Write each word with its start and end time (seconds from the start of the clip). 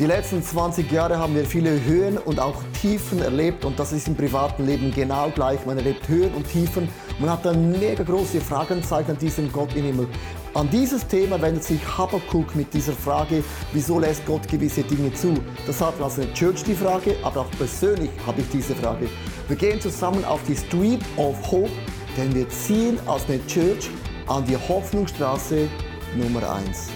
Die 0.00 0.06
letzten 0.06 0.42
20 0.42 0.90
Jahre 0.90 1.18
haben 1.18 1.36
wir 1.36 1.44
viele 1.44 1.70
Höhen 1.84 2.18
und 2.18 2.40
auch 2.40 2.56
Tiefen 2.80 3.22
erlebt 3.22 3.64
und 3.64 3.78
das 3.78 3.92
ist 3.92 4.08
im 4.08 4.16
privaten 4.16 4.66
Leben 4.66 4.92
genau 4.92 5.30
gleich. 5.30 5.64
Man 5.66 5.78
erlebt 5.78 6.08
Höhen 6.08 6.34
und 6.34 6.50
Tiefen. 6.50 6.88
Man 7.20 7.30
hat 7.30 7.44
dann 7.44 7.70
mega 7.70 8.02
große 8.02 8.40
Fragenzeichen 8.40 9.12
an 9.12 9.18
diesem 9.18 9.52
Gott 9.52 9.72
im 9.76 9.84
Himmel. 9.84 10.08
An 10.52 10.68
dieses 10.68 11.06
Thema 11.06 11.40
wendet 11.40 11.62
sich 11.62 11.78
Habakkuk 11.96 12.56
mit 12.56 12.74
dieser 12.74 12.92
Frage, 12.92 13.44
wieso 13.72 14.00
lässt 14.00 14.26
Gott 14.26 14.48
gewisse 14.48 14.82
Dinge 14.82 15.14
zu? 15.14 15.32
Das 15.64 15.80
hat 15.80 15.94
also 16.02 16.22
eine 16.22 16.32
Church 16.32 16.64
die 16.64 16.74
Frage, 16.74 17.14
aber 17.22 17.42
auch 17.42 17.50
persönlich 17.56 18.10
habe 18.26 18.40
ich 18.40 18.48
diese 18.50 18.74
Frage. 18.74 19.06
Wir 19.46 19.56
gehen 19.56 19.80
zusammen 19.80 20.24
auf 20.24 20.40
die 20.48 20.56
Street 20.56 21.02
of 21.16 21.36
Hope, 21.52 21.70
denn 22.16 22.34
wir 22.34 22.48
ziehen 22.48 22.98
als 23.06 23.28
eine 23.28 23.46
Church 23.46 23.88
an 24.26 24.44
die 24.44 24.56
Hoffnungsstraße 24.56 25.68
Nummer 26.16 26.52
1. 26.52 26.93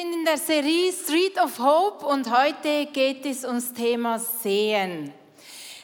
sind 0.00 0.14
in 0.14 0.24
der 0.24 0.38
Serie 0.38 0.92
Street 0.92 1.36
of 1.42 1.58
Hope 1.58 2.06
und 2.06 2.30
heute 2.30 2.86
geht 2.92 3.26
es 3.26 3.44
ums 3.44 3.72
Thema 3.72 4.20
Sehen. 4.20 5.12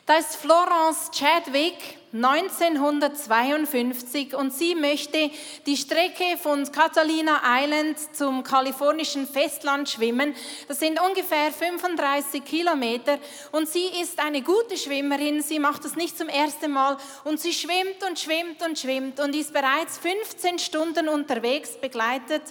Da 0.06 0.18
ist 0.18 0.36
Florence 0.36 1.10
Chadwick 1.10 1.98
1952 2.14 4.34
und 4.36 4.54
sie 4.54 4.76
möchte 4.76 5.32
die 5.66 5.76
Strecke 5.76 6.36
von 6.40 6.70
Catalina 6.70 7.42
Island 7.44 7.98
zum 8.14 8.44
kalifornischen 8.44 9.26
Festland 9.26 9.88
schwimmen. 9.88 10.32
Das 10.68 10.78
sind 10.78 11.00
ungefähr 11.00 11.50
35 11.50 12.44
Kilometer 12.44 13.18
und 13.50 13.68
sie 13.68 13.86
ist 14.00 14.20
eine 14.20 14.42
gute 14.42 14.76
Schwimmerin. 14.76 15.42
Sie 15.42 15.58
macht 15.58 15.84
das 15.84 15.96
nicht 15.96 16.16
zum 16.16 16.28
ersten 16.28 16.70
Mal 16.70 16.98
und 17.24 17.40
sie 17.40 17.52
schwimmt 17.52 18.04
und 18.08 18.16
schwimmt 18.16 18.64
und 18.64 18.78
schwimmt 18.78 19.18
und 19.18 19.34
ist 19.34 19.52
bereits 19.52 19.98
15 19.98 20.60
Stunden 20.60 21.08
unterwegs, 21.08 21.70
begleitet 21.80 22.42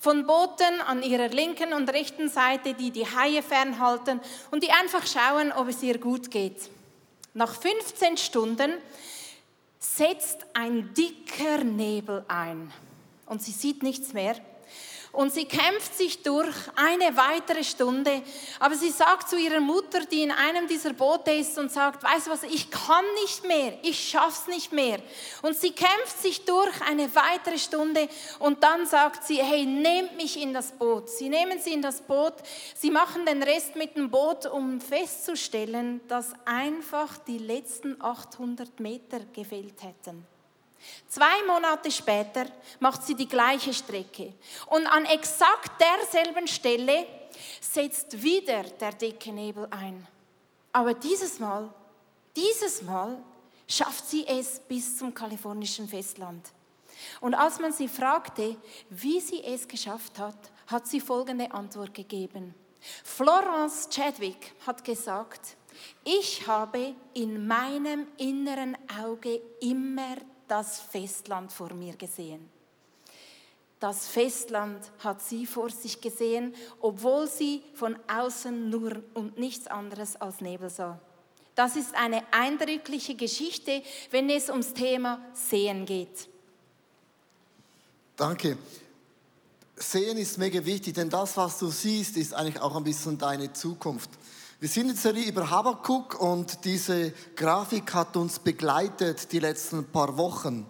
von 0.00 0.26
Booten 0.26 0.80
an 0.88 1.04
ihrer 1.04 1.28
linken 1.28 1.72
und 1.72 1.92
rechten 1.92 2.28
Seite, 2.28 2.74
die 2.74 2.90
die 2.90 3.06
Haie 3.06 3.44
fernhalten 3.44 4.20
und 4.50 4.64
die 4.64 4.72
einfach 4.72 5.06
schauen, 5.06 5.52
ob 5.52 5.68
es 5.68 5.80
ihr 5.80 5.98
gut 5.98 6.28
geht. 6.28 6.58
Nach 7.34 7.54
15 7.54 8.18
Stunden 8.18 8.74
setzt 9.82 10.46
ein 10.54 10.94
dicker 10.94 11.64
Nebel 11.64 12.24
ein 12.28 12.72
und 13.26 13.42
sie 13.42 13.50
sieht 13.50 13.82
nichts 13.82 14.12
mehr. 14.12 14.36
Und 15.12 15.30
sie 15.30 15.44
kämpft 15.44 15.94
sich 15.94 16.22
durch 16.22 16.56
eine 16.74 17.14
weitere 17.18 17.62
Stunde. 17.62 18.22
Aber 18.58 18.74
sie 18.74 18.90
sagt 18.90 19.28
zu 19.28 19.38
ihrer 19.38 19.60
Mutter, 19.60 20.06
die 20.06 20.22
in 20.22 20.30
einem 20.30 20.66
dieser 20.66 20.94
Boote 20.94 21.32
ist 21.32 21.58
und 21.58 21.70
sagt, 21.70 22.02
weißt 22.02 22.26
du 22.26 22.30
was, 22.30 22.42
ich 22.44 22.70
kann 22.70 23.04
nicht 23.20 23.44
mehr, 23.44 23.78
ich 23.82 24.08
schaff's 24.08 24.46
nicht 24.46 24.72
mehr. 24.72 25.00
Und 25.42 25.54
sie 25.54 25.72
kämpft 25.72 26.22
sich 26.22 26.46
durch 26.46 26.80
eine 26.88 27.14
weitere 27.14 27.58
Stunde 27.58 28.08
und 28.38 28.64
dann 28.64 28.86
sagt 28.86 29.24
sie, 29.24 29.42
hey, 29.42 29.66
nehmt 29.66 30.16
mich 30.16 30.40
in 30.40 30.54
das 30.54 30.72
Boot. 30.72 31.10
Sie 31.10 31.28
nehmen 31.28 31.58
sie 31.60 31.74
in 31.74 31.82
das 31.82 32.00
Boot, 32.00 32.34
sie 32.74 32.90
machen 32.90 33.26
den 33.26 33.42
Rest 33.42 33.76
mit 33.76 33.94
dem 33.96 34.10
Boot, 34.10 34.46
um 34.46 34.80
festzustellen, 34.80 36.00
dass 36.08 36.32
einfach 36.46 37.18
die 37.18 37.38
letzten 37.38 38.00
800 38.00 38.80
Meter 38.80 39.20
gefehlt 39.34 39.82
hätten. 39.82 40.31
Zwei 41.08 41.42
Monate 41.46 41.90
später 41.90 42.46
macht 42.80 43.04
sie 43.04 43.14
die 43.14 43.28
gleiche 43.28 43.72
Strecke 43.72 44.32
und 44.66 44.86
an 44.86 45.04
exakt 45.06 45.80
derselben 45.80 46.46
Stelle 46.48 47.06
setzt 47.60 48.22
wieder 48.22 48.62
der 48.62 48.92
dicke 48.92 49.32
Nebel 49.32 49.66
ein. 49.70 50.06
Aber 50.72 50.94
dieses 50.94 51.38
Mal, 51.38 51.72
dieses 52.34 52.82
Mal 52.82 53.18
schafft 53.68 54.08
sie 54.08 54.26
es 54.26 54.60
bis 54.60 54.96
zum 54.96 55.14
kalifornischen 55.14 55.88
Festland. 55.88 56.50
Und 57.20 57.34
als 57.34 57.58
man 57.58 57.72
sie 57.72 57.88
fragte, 57.88 58.56
wie 58.90 59.20
sie 59.20 59.42
es 59.44 59.66
geschafft 59.66 60.18
hat, 60.18 60.36
hat 60.66 60.86
sie 60.86 61.00
folgende 61.00 61.50
Antwort 61.52 61.94
gegeben. 61.94 62.54
Florence 63.04 63.88
Chadwick 63.90 64.54
hat 64.66 64.84
gesagt, 64.84 65.56
ich 66.04 66.46
habe 66.46 66.94
in 67.14 67.46
meinem 67.46 68.06
inneren 68.18 68.76
Auge 69.00 69.40
immer 69.60 70.16
das 70.52 70.80
Festland 70.80 71.50
vor 71.50 71.72
mir 71.72 71.96
gesehen. 71.96 72.46
Das 73.80 74.06
Festland 74.06 74.78
hat 74.98 75.22
sie 75.22 75.46
vor 75.46 75.70
sich 75.70 75.98
gesehen, 76.02 76.54
obwohl 76.78 77.26
sie 77.26 77.62
von 77.72 77.98
außen 78.06 78.68
nur 78.68 79.02
und 79.14 79.38
nichts 79.38 79.66
anderes 79.66 80.14
als 80.16 80.42
Nebel 80.42 80.68
sah. 80.68 81.00
Das 81.54 81.74
ist 81.74 81.94
eine 81.94 82.22
eindrückliche 82.32 83.14
Geschichte, 83.14 83.82
wenn 84.10 84.28
es 84.28 84.50
ums 84.50 84.74
Thema 84.74 85.20
Sehen 85.32 85.86
geht. 85.86 86.28
Danke. 88.14 88.58
Sehen 89.74 90.18
ist 90.18 90.36
mega 90.36 90.62
wichtig, 90.64 90.94
denn 90.94 91.08
das, 91.08 91.34
was 91.38 91.58
du 91.58 91.68
siehst, 91.68 92.18
ist 92.18 92.34
eigentlich 92.34 92.60
auch 92.60 92.76
ein 92.76 92.84
bisschen 92.84 93.16
deine 93.16 93.52
Zukunft. 93.54 94.10
Wir 94.62 94.68
sind 94.68 94.82
in 94.82 94.94
der 94.94 94.96
Serie 94.96 95.24
über 95.24 95.50
Habakkuk 95.50 96.20
und 96.20 96.64
diese 96.64 97.12
Grafik 97.34 97.92
hat 97.94 98.16
uns 98.16 98.38
begleitet 98.38 99.32
die 99.32 99.40
letzten 99.40 99.84
paar 99.86 100.16
Wochen. 100.16 100.68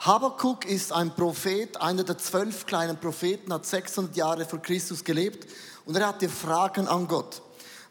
Habakkuk 0.00 0.64
ist 0.64 0.92
ein 0.92 1.14
Prophet, 1.14 1.80
einer 1.80 2.02
der 2.02 2.18
zwölf 2.18 2.66
kleinen 2.66 2.98
Propheten, 2.98 3.52
hat 3.52 3.64
600 3.64 4.16
Jahre 4.16 4.44
vor 4.44 4.60
Christus 4.60 5.04
gelebt 5.04 5.46
und 5.84 5.96
er 5.96 6.08
hatte 6.08 6.28
Fragen 6.28 6.88
an 6.88 7.06
Gott. 7.06 7.40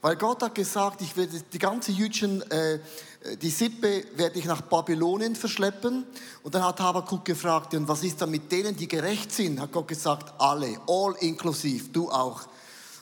Weil 0.02 0.18
Gott 0.18 0.44
hat 0.44 0.54
gesagt, 0.54 1.02
ich 1.02 1.16
werde 1.16 1.42
die 1.54 1.60
ganze 1.60 1.94
Jüdischen, 1.94 2.42
äh, 2.52 2.80
die 3.42 3.50
Sippe 3.50 4.04
werde 4.18 4.40
ich 4.40 4.44
nach 4.44 4.60
Babylonien 4.60 5.34
verschleppen. 5.34 6.04
Und 6.44 6.56
dann 6.56 6.66
hat 6.66 6.82
Habakkuk 6.82 7.24
gefragt, 7.24 7.74
und 7.74 7.88
was 7.88 8.04
ist 8.04 8.22
dann 8.22 8.32
mit 8.32 8.52
denen, 8.52 8.76
die 8.76 8.90
gerecht 8.90 9.32
sind? 9.32 9.62
Hat 9.62 9.72
Gott 9.72 9.88
gesagt, 9.88 10.34
alle, 10.40 10.78
all 10.88 11.16
inklusiv, 11.22 11.94
du 11.94 12.12
auch. 12.12 12.42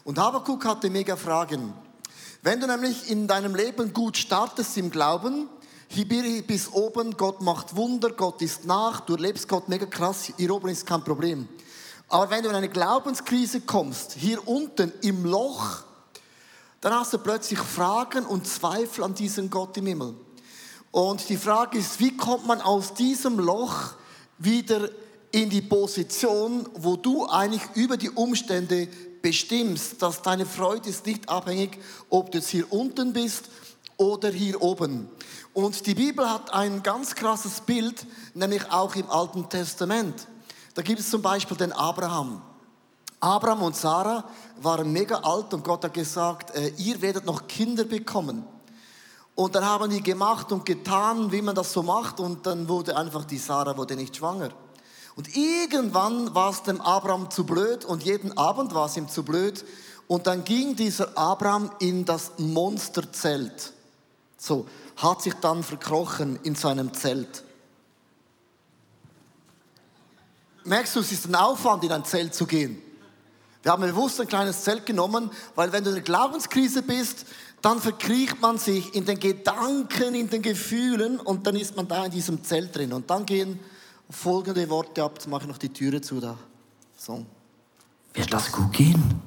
Und 0.04 0.20
Habakkuk 0.20 0.64
hatte 0.64 0.92
mega 0.92 1.16
Fragen. 1.16 1.74
Wenn 2.46 2.60
du 2.60 2.68
nämlich 2.68 3.10
in 3.10 3.28
deinem 3.28 3.56
Leben 3.56 3.92
gut 3.92 4.18
startest 4.18 4.78
im 4.78 4.92
Glauben, 4.92 5.50
hier 5.88 6.44
bis 6.44 6.72
oben, 6.72 7.18
Gott 7.18 7.42
macht 7.42 7.76
Wunder, 7.76 8.12
Gott 8.12 8.40
ist 8.44 8.66
nach, 8.66 9.00
du 9.00 9.16
erlebst 9.16 9.48
Gott 9.48 9.68
mega 9.68 9.88
krass, 9.88 10.32
hier 10.38 10.54
oben 10.54 10.70
ist 10.70 10.86
kein 10.86 11.04
Problem. 11.04 11.48
Aber 12.08 12.30
wenn 12.30 12.44
du 12.44 12.50
in 12.50 12.56
eine 12.56 12.70
Glaubenskrise 12.70 13.62
kommst, 13.62 14.12
hier 14.12 14.48
unten 14.48 14.94
im 15.02 15.26
Loch, 15.26 15.86
dann 16.82 16.94
hast 16.94 17.14
du 17.14 17.18
plötzlich 17.18 17.58
Fragen 17.58 18.28
und 18.28 18.46
Zweifel 18.46 19.04
an 19.04 19.16
diesen 19.16 19.50
Gott 19.50 19.76
im 19.78 19.88
Himmel. 19.88 20.14
Und 20.92 21.28
die 21.28 21.38
Frage 21.38 21.80
ist, 21.80 22.00
wie 22.00 22.16
kommt 22.16 22.46
man 22.46 22.62
aus 22.62 22.94
diesem 22.94 23.40
Loch 23.40 23.96
wieder 24.38 24.92
in 25.32 25.50
die 25.50 25.64
Position, 25.64 26.70
wo 26.76 26.96
du 26.96 27.28
eigentlich 27.28 27.64
über 27.74 27.98
die 27.98 28.12
Umstände 28.12 28.88
bestimmst, 29.26 30.04
dass 30.04 30.22
deine 30.22 30.46
Freude 30.46 30.88
ist 30.88 31.08
nicht 31.08 31.28
abhängig, 31.30 31.80
ob 32.12 32.32
du 32.32 32.38
jetzt 32.38 32.50
hier 32.50 32.72
unten 32.72 33.12
bist 33.12 33.46
oder 33.98 34.30
hier 34.30 34.62
oben. 34.62 35.10
Und 35.52 35.88
die 35.88 35.96
Bibel 35.96 36.30
hat 36.30 36.54
ein 36.54 36.84
ganz 36.84 37.16
krasses 37.16 37.60
Bild, 37.62 38.06
nämlich 38.36 38.72
auch 38.72 38.96
im 38.96 39.10
Alten 39.10 39.50
Testament. 39.50 40.28
Da 40.76 40.84
gibt 40.84 41.00
es 41.00 41.10
zum 41.10 41.24
Beispiel 41.24 41.58
den 41.58 41.72
Abraham. 41.72 42.40
Abraham 43.20 43.64
und 43.64 43.76
Sarah 43.76 44.26
waren 44.62 44.92
mega 44.92 45.16
alt 45.16 45.52
und 45.56 45.64
Gott 45.64 45.84
hat 45.84 45.96
gesagt, 45.96 46.56
äh, 46.56 46.68
ihr 46.78 47.02
werdet 47.02 47.26
noch 47.26 47.48
Kinder 47.48 47.86
bekommen. 47.86 48.46
Und 49.34 49.56
dann 49.56 49.66
haben 49.66 49.90
die 49.90 50.04
gemacht 50.04 50.52
und 50.52 50.68
getan, 50.68 51.32
wie 51.32 51.42
man 51.42 51.56
das 51.56 51.74
so 51.74 51.82
macht 51.82 52.20
und 52.20 52.46
dann 52.46 52.70
wurde 52.70 52.96
einfach 52.96 53.26
die 53.26 53.40
Sarah 53.40 53.76
wurde 53.76 53.96
nicht 53.96 54.16
schwanger. 54.18 54.50
Und 55.16 55.36
irgendwann 55.36 56.36
war 56.36 56.52
es 56.52 56.64
dem 56.64 56.82
Abraham 56.82 57.32
zu 57.32 57.46
blöd 57.46 57.86
und 57.86 58.04
jeden 58.04 58.38
Abend 58.38 58.74
war 58.74 58.88
es 58.88 58.98
ihm 58.98 59.08
zu 59.08 59.24
blöd 59.24 59.64
und 60.08 60.28
dann 60.28 60.44
ging 60.44 60.76
dieser 60.76 61.18
Abraham 61.18 61.72
in 61.80 62.04
das 62.06 62.34
Monsterzelt. 62.38 63.74
So, 64.38 64.68
hat 64.98 65.22
sich 65.22 65.34
dann 65.36 65.64
verkrochen 65.64 66.38
in 66.44 66.56
seinem 66.56 66.94
Zelt. 66.94 67.44
Merkst 70.66 70.96
du, 70.96 71.00
es 71.00 71.12
ist 71.12 71.28
ein 71.28 71.36
Aufwand, 71.36 71.84
in 71.84 71.92
ein 71.92 72.04
Zelt 72.04 72.34
zu 72.34 72.46
gehen. 72.46 72.82
Wir 73.64 73.72
haben 73.72 73.84
bewusst 73.84 74.20
ein 74.20 74.28
kleines 74.28 74.64
Zelt 74.64 74.86
genommen, 74.86 75.32
weil 75.56 75.72
wenn 75.72 75.84
du 75.84 75.90
in 75.90 75.96
der 75.96 76.04
Glaubenskrise 76.04 76.82
bist, 76.82 77.26
dann 77.62 77.80
verkriecht 77.80 78.42
man 78.42 78.58
sich 78.58 78.94
in 78.94 79.06
den 79.06 79.20
Gedanken, 79.20 80.14
in 80.14 80.30
den 80.30 80.42
Gefühlen 80.42 81.20
und 81.20 81.48
dann 81.48 81.56
ist 81.56 81.76
man 81.76 81.88
da 81.88 82.06
in 82.06 82.12
diesem 82.12 82.44
Zelt 82.44 82.76
drin. 82.76 82.94
Und 82.94 83.10
dann 83.10 83.26
gehen 83.26 83.60
folgende 84.10 84.70
Worte 84.70 85.04
ab. 85.04 85.14
Jetzt 85.16 85.28
mache 85.28 85.44
ich 85.44 85.48
noch 85.48 85.58
die 85.58 85.70
Türe 85.70 86.02
zu 86.02 86.20
da. 86.20 86.38
So. 86.98 87.26
Wird 88.14 88.32
das 88.32 88.52
gut 88.52 88.72
gehen? 88.74 89.22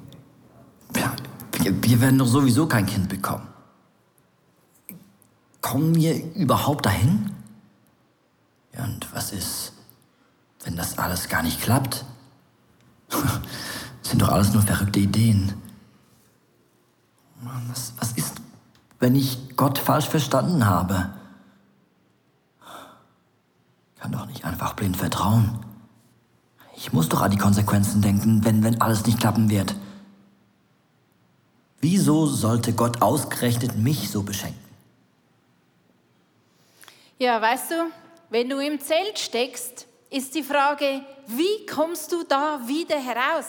Wir, 0.93 1.11
wir, 1.53 1.83
wir 1.83 2.01
werden 2.01 2.17
doch 2.17 2.27
sowieso 2.27 2.67
kein 2.67 2.85
Kind 2.85 3.09
bekommen. 3.09 3.47
Kommen 5.61 5.93
wir 5.95 6.33
überhaupt 6.35 6.85
dahin? 6.85 7.31
Ja, 8.73 8.85
und 8.85 9.13
was 9.13 9.31
ist, 9.31 9.73
wenn 10.63 10.75
das 10.75 10.97
alles 10.97 11.27
gar 11.27 11.43
nicht 11.43 11.61
klappt? 11.61 12.05
Das 13.09 13.21
sind 14.09 14.21
doch 14.21 14.29
alles 14.29 14.53
nur 14.53 14.61
verrückte 14.61 14.99
Ideen. 14.99 15.53
Mann, 17.41 17.69
was, 17.69 17.93
was 17.97 18.13
ist, 18.13 18.35
wenn 18.99 19.15
ich 19.15 19.55
Gott 19.55 19.77
falsch 19.77 20.07
verstanden 20.07 20.65
habe? 20.65 21.11
Kann 24.09 24.21
doch 24.21 24.25
nicht 24.25 24.43
einfach 24.43 24.73
blind 24.73 24.97
vertrauen. 24.97 25.59
Ich 26.75 26.91
muss 26.93 27.09
doch 27.09 27.21
an 27.21 27.29
die 27.29 27.37
Konsequenzen 27.37 28.01
denken, 28.01 28.43
wenn, 28.43 28.63
wenn 28.63 28.81
alles 28.81 29.05
nicht 29.05 29.19
klappen 29.19 29.51
wird. 29.51 29.75
Wieso 31.79 32.25
sollte 32.25 32.73
Gott 32.73 33.03
ausgerechnet 33.03 33.75
mich 33.75 34.09
so 34.09 34.23
beschenken? 34.23 34.59
Ja, 37.19 37.39
weißt 37.39 37.69
du, 37.69 37.75
wenn 38.31 38.49
du 38.49 38.57
im 38.57 38.79
Zelt 38.79 39.19
steckst, 39.19 39.85
ist 40.09 40.33
die 40.33 40.41
Frage, 40.41 41.01
wie 41.27 41.67
kommst 41.67 42.11
du 42.11 42.23
da 42.27 42.61
wieder 42.65 42.97
heraus? 42.97 43.45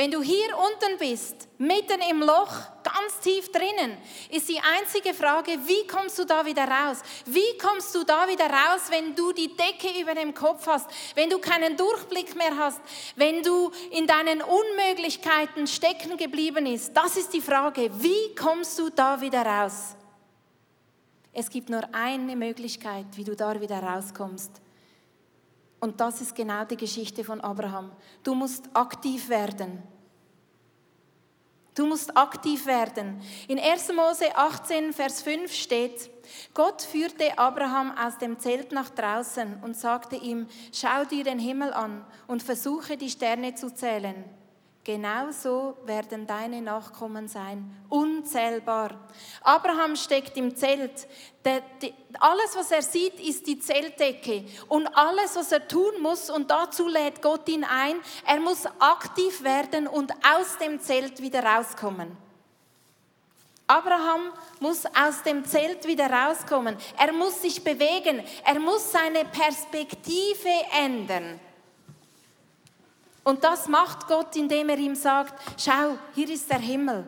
Wenn 0.00 0.10
du 0.10 0.22
hier 0.22 0.56
unten 0.56 0.96
bist, 0.98 1.46
mitten 1.58 2.00
im 2.10 2.20
Loch, 2.20 2.54
ganz 2.82 3.20
tief 3.22 3.52
drinnen, 3.52 3.98
ist 4.30 4.48
die 4.48 4.58
einzige 4.58 5.12
Frage, 5.12 5.58
wie 5.66 5.86
kommst 5.86 6.18
du 6.18 6.24
da 6.24 6.46
wieder 6.46 6.64
raus? 6.66 7.02
Wie 7.26 7.58
kommst 7.58 7.94
du 7.94 8.02
da 8.02 8.26
wieder 8.26 8.46
raus, 8.46 8.80
wenn 8.88 9.14
du 9.14 9.30
die 9.32 9.54
Decke 9.54 10.00
über 10.00 10.14
dem 10.14 10.32
Kopf 10.32 10.66
hast, 10.66 10.88
wenn 11.14 11.28
du 11.28 11.38
keinen 11.38 11.76
Durchblick 11.76 12.34
mehr 12.34 12.56
hast, 12.56 12.80
wenn 13.16 13.42
du 13.42 13.70
in 13.90 14.06
deinen 14.06 14.40
Unmöglichkeiten 14.40 15.66
stecken 15.66 16.16
geblieben 16.16 16.64
bist? 16.64 16.96
Das 16.96 17.18
ist 17.18 17.34
die 17.34 17.42
Frage, 17.42 17.90
wie 18.02 18.34
kommst 18.34 18.78
du 18.78 18.88
da 18.88 19.20
wieder 19.20 19.44
raus? 19.44 19.96
Es 21.34 21.50
gibt 21.50 21.68
nur 21.68 21.82
eine 21.92 22.36
Möglichkeit, 22.36 23.04
wie 23.16 23.24
du 23.24 23.36
da 23.36 23.60
wieder 23.60 23.82
rauskommst. 23.82 24.62
Und 25.80 26.00
das 26.00 26.20
ist 26.20 26.34
genau 26.34 26.64
die 26.64 26.76
Geschichte 26.76 27.24
von 27.24 27.40
Abraham. 27.40 27.90
Du 28.22 28.34
musst 28.34 28.64
aktiv 28.74 29.28
werden. 29.28 29.82
Du 31.74 31.86
musst 31.86 32.16
aktiv 32.16 32.66
werden. 32.66 33.20
In 33.46 33.58
1. 33.58 33.92
Mose 33.92 34.34
18, 34.34 34.92
Vers 34.92 35.22
5 35.22 35.52
steht, 35.52 36.10
Gott 36.52 36.82
führte 36.82 37.38
Abraham 37.38 37.96
aus 37.96 38.18
dem 38.18 38.38
Zelt 38.38 38.72
nach 38.72 38.90
draußen 38.90 39.62
und 39.62 39.76
sagte 39.76 40.16
ihm, 40.16 40.46
schau 40.72 41.04
dir 41.04 41.24
den 41.24 41.38
Himmel 41.38 41.72
an 41.72 42.04
und 42.26 42.42
versuche 42.42 42.96
die 42.96 43.10
Sterne 43.10 43.54
zu 43.54 43.72
zählen. 43.72 44.24
Genauso 44.92 45.76
werden 45.84 46.26
deine 46.26 46.60
Nachkommen 46.60 47.28
sein, 47.28 47.76
unzählbar. 47.88 48.90
Abraham 49.40 49.94
steckt 49.94 50.36
im 50.36 50.56
Zelt. 50.56 51.06
Alles, 52.18 52.56
was 52.56 52.72
er 52.72 52.82
sieht, 52.82 53.20
ist 53.20 53.46
die 53.46 53.60
Zeltdecke. 53.60 54.46
Und 54.66 54.88
alles, 54.88 55.36
was 55.36 55.52
er 55.52 55.68
tun 55.68 55.92
muss, 56.02 56.28
und 56.28 56.50
dazu 56.50 56.88
lädt 56.88 57.22
Gott 57.22 57.48
ihn 57.48 57.62
ein, 57.62 58.00
er 58.26 58.40
muss 58.40 58.66
aktiv 58.80 59.44
werden 59.44 59.86
und 59.86 60.12
aus 60.26 60.58
dem 60.58 60.80
Zelt 60.80 61.22
wieder 61.22 61.44
rauskommen. 61.44 62.16
Abraham 63.68 64.32
muss 64.58 64.86
aus 64.86 65.22
dem 65.24 65.44
Zelt 65.44 65.86
wieder 65.86 66.10
rauskommen. 66.10 66.76
Er 66.98 67.12
muss 67.12 67.40
sich 67.42 67.62
bewegen. 67.62 68.24
Er 68.44 68.58
muss 68.58 68.90
seine 68.90 69.24
Perspektive 69.24 70.48
ändern. 70.76 71.38
Und 73.24 73.44
das 73.44 73.68
macht 73.68 74.06
Gott, 74.06 74.34
indem 74.36 74.68
er 74.68 74.78
ihm 74.78 74.94
sagt, 74.94 75.34
schau, 75.58 75.98
hier 76.14 76.28
ist 76.30 76.50
der 76.50 76.58
Himmel. 76.58 77.06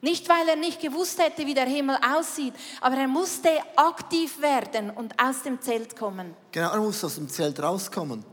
Nicht, 0.00 0.28
weil 0.28 0.48
er 0.48 0.56
nicht 0.56 0.80
gewusst 0.80 1.22
hätte, 1.22 1.46
wie 1.46 1.54
der 1.54 1.66
Himmel 1.66 1.96
aussieht, 2.16 2.54
aber 2.80 2.96
er 2.96 3.06
musste 3.06 3.50
aktiv 3.76 4.40
werden 4.40 4.90
und 4.90 5.14
aus 5.22 5.42
dem 5.42 5.60
Zelt 5.60 5.96
kommen. 5.96 6.34
Genau, 6.50 6.72
er 6.72 6.80
muss 6.80 7.04
aus 7.04 7.14
dem 7.14 7.28
Zelt 7.28 7.62
rauskommen. 7.62 8.24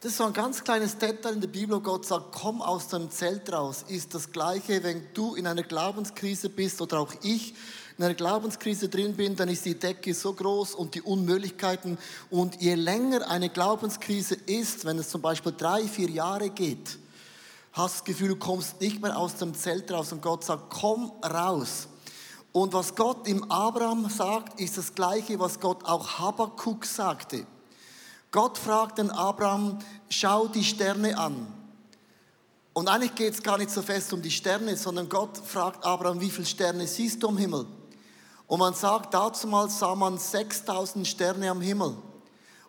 Das 0.00 0.12
ist 0.12 0.18
so 0.18 0.24
ein 0.24 0.32
ganz 0.32 0.62
kleines 0.62 0.96
Detail 0.96 1.32
in 1.32 1.40
der 1.40 1.48
Bibel, 1.48 1.76
wo 1.76 1.80
Gott 1.80 2.04
sagt, 2.04 2.26
komm 2.30 2.62
aus 2.62 2.86
dem 2.88 3.10
Zelt 3.10 3.52
raus. 3.52 3.84
Ist 3.88 4.14
das 4.14 4.30
Gleiche, 4.30 4.84
wenn 4.84 5.08
du 5.14 5.34
in 5.34 5.48
einer 5.48 5.64
Glaubenskrise 5.64 6.48
bist 6.48 6.80
oder 6.80 7.00
auch 7.00 7.12
ich 7.22 7.54
in 7.98 8.04
einer 8.04 8.14
Glaubenskrise 8.14 8.88
drin 8.88 9.16
bin, 9.16 9.36
dann 9.36 9.48
ist 9.48 9.64
die 9.64 9.78
Decke 9.78 10.12
so 10.12 10.34
groß 10.34 10.74
und 10.74 10.94
die 10.94 11.00
Unmöglichkeiten. 11.00 11.96
Und 12.28 12.60
je 12.60 12.74
länger 12.74 13.28
eine 13.28 13.48
Glaubenskrise 13.48 14.34
ist, 14.34 14.84
wenn 14.84 14.98
es 14.98 15.08
zum 15.08 15.22
Beispiel 15.22 15.54
drei, 15.56 15.82
vier 15.84 16.10
Jahre 16.10 16.50
geht, 16.50 16.98
hast 17.72 17.94
du 17.94 17.98
das 17.98 18.04
Gefühl, 18.04 18.28
du 18.28 18.36
kommst 18.36 18.80
nicht 18.80 19.00
mehr 19.00 19.16
aus 19.16 19.36
dem 19.36 19.54
Zelt 19.54 19.90
raus 19.90 20.12
und 20.12 20.20
Gott 20.20 20.44
sagt, 20.44 20.64
komm 20.68 21.10
raus. 21.24 21.88
Und 22.52 22.72
was 22.72 22.94
Gott 22.94 23.26
im 23.28 23.50
Abraham 23.50 24.08
sagt, 24.10 24.60
ist 24.60 24.76
das 24.76 24.94
Gleiche, 24.94 25.38
was 25.38 25.60
Gott 25.60 25.84
auch 25.84 26.18
Habakkuk 26.18 26.84
sagte. 26.84 27.46
Gott 28.30 28.58
fragt 28.58 28.98
den 28.98 29.10
Abraham, 29.10 29.78
schau 30.10 30.48
die 30.48 30.64
Sterne 30.64 31.16
an. 31.16 31.46
Und 32.74 32.88
eigentlich 32.88 33.14
geht 33.14 33.32
es 33.32 33.42
gar 33.42 33.56
nicht 33.56 33.70
so 33.70 33.80
fest 33.80 34.12
um 34.12 34.20
die 34.20 34.30
Sterne, 34.30 34.76
sondern 34.76 35.08
Gott 35.08 35.38
fragt 35.38 35.84
Abraham, 35.84 36.20
wie 36.20 36.30
viele 36.30 36.46
Sterne 36.46 36.86
siehst 36.86 37.22
du 37.22 37.28
am 37.28 37.38
Himmel? 37.38 37.66
Und 38.46 38.60
man 38.60 38.74
sagt, 38.74 39.12
dazu 39.12 39.48
mal 39.48 39.68
sah 39.68 39.94
man 39.94 40.18
6000 40.18 41.06
Sterne 41.06 41.50
am 41.50 41.60
Himmel. 41.60 41.96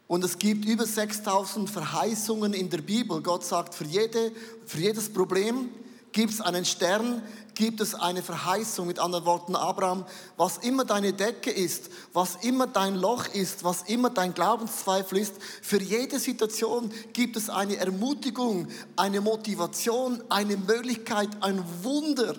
Und 0.07 0.23
es 0.23 0.37
gibt 0.39 0.65
über 0.65 0.85
6000 0.85 1.69
Verheißungen 1.69 2.53
in 2.53 2.69
der 2.69 2.81
Bibel. 2.81 3.21
Gott 3.21 3.43
sagt, 3.43 3.75
für, 3.75 3.83
jede, 3.83 4.31
für 4.65 4.79
jedes 4.79 5.11
Problem 5.11 5.69
gibt 6.13 6.33
es 6.33 6.41
einen 6.41 6.65
Stern, 6.65 7.21
gibt 7.53 7.81
es 7.81 7.93
eine 7.93 8.23
Verheißung. 8.23 8.87
Mit 8.87 8.99
anderen 8.99 9.25
Worten, 9.25 9.55
Abraham, 9.55 10.05
was 10.37 10.59
immer 10.59 10.85
deine 10.85 11.11
Decke 11.11 11.51
ist, 11.51 11.89
was 12.13 12.37
immer 12.37 12.67
dein 12.67 12.95
Loch 12.95 13.27
ist, 13.27 13.65
was 13.65 13.83
immer 13.83 14.09
dein 14.09 14.33
Glaubenszweifel 14.33 15.17
ist, 15.17 15.35
für 15.61 15.81
jede 15.81 16.19
Situation 16.19 16.91
gibt 17.11 17.35
es 17.35 17.49
eine 17.49 17.75
Ermutigung, 17.75 18.67
eine 18.95 19.19
Motivation, 19.19 20.23
eine 20.29 20.55
Möglichkeit, 20.55 21.29
ein 21.41 21.63
Wunder. 21.83 22.35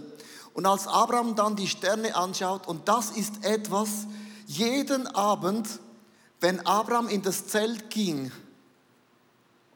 Und 0.59 0.67
als 0.67 0.89
Abraham 0.89 1.37
dann 1.37 1.55
die 1.55 1.69
Sterne 1.69 2.17
anschaut, 2.17 2.67
und 2.67 2.89
das 2.89 3.13
ist 3.13 3.45
etwas, 3.45 4.09
jeden 4.49 5.07
Abend, 5.07 5.69
wenn 6.41 6.67
Abraham 6.67 7.07
in 7.07 7.23
das 7.23 7.47
Zelt 7.47 7.91
ging, 7.91 8.33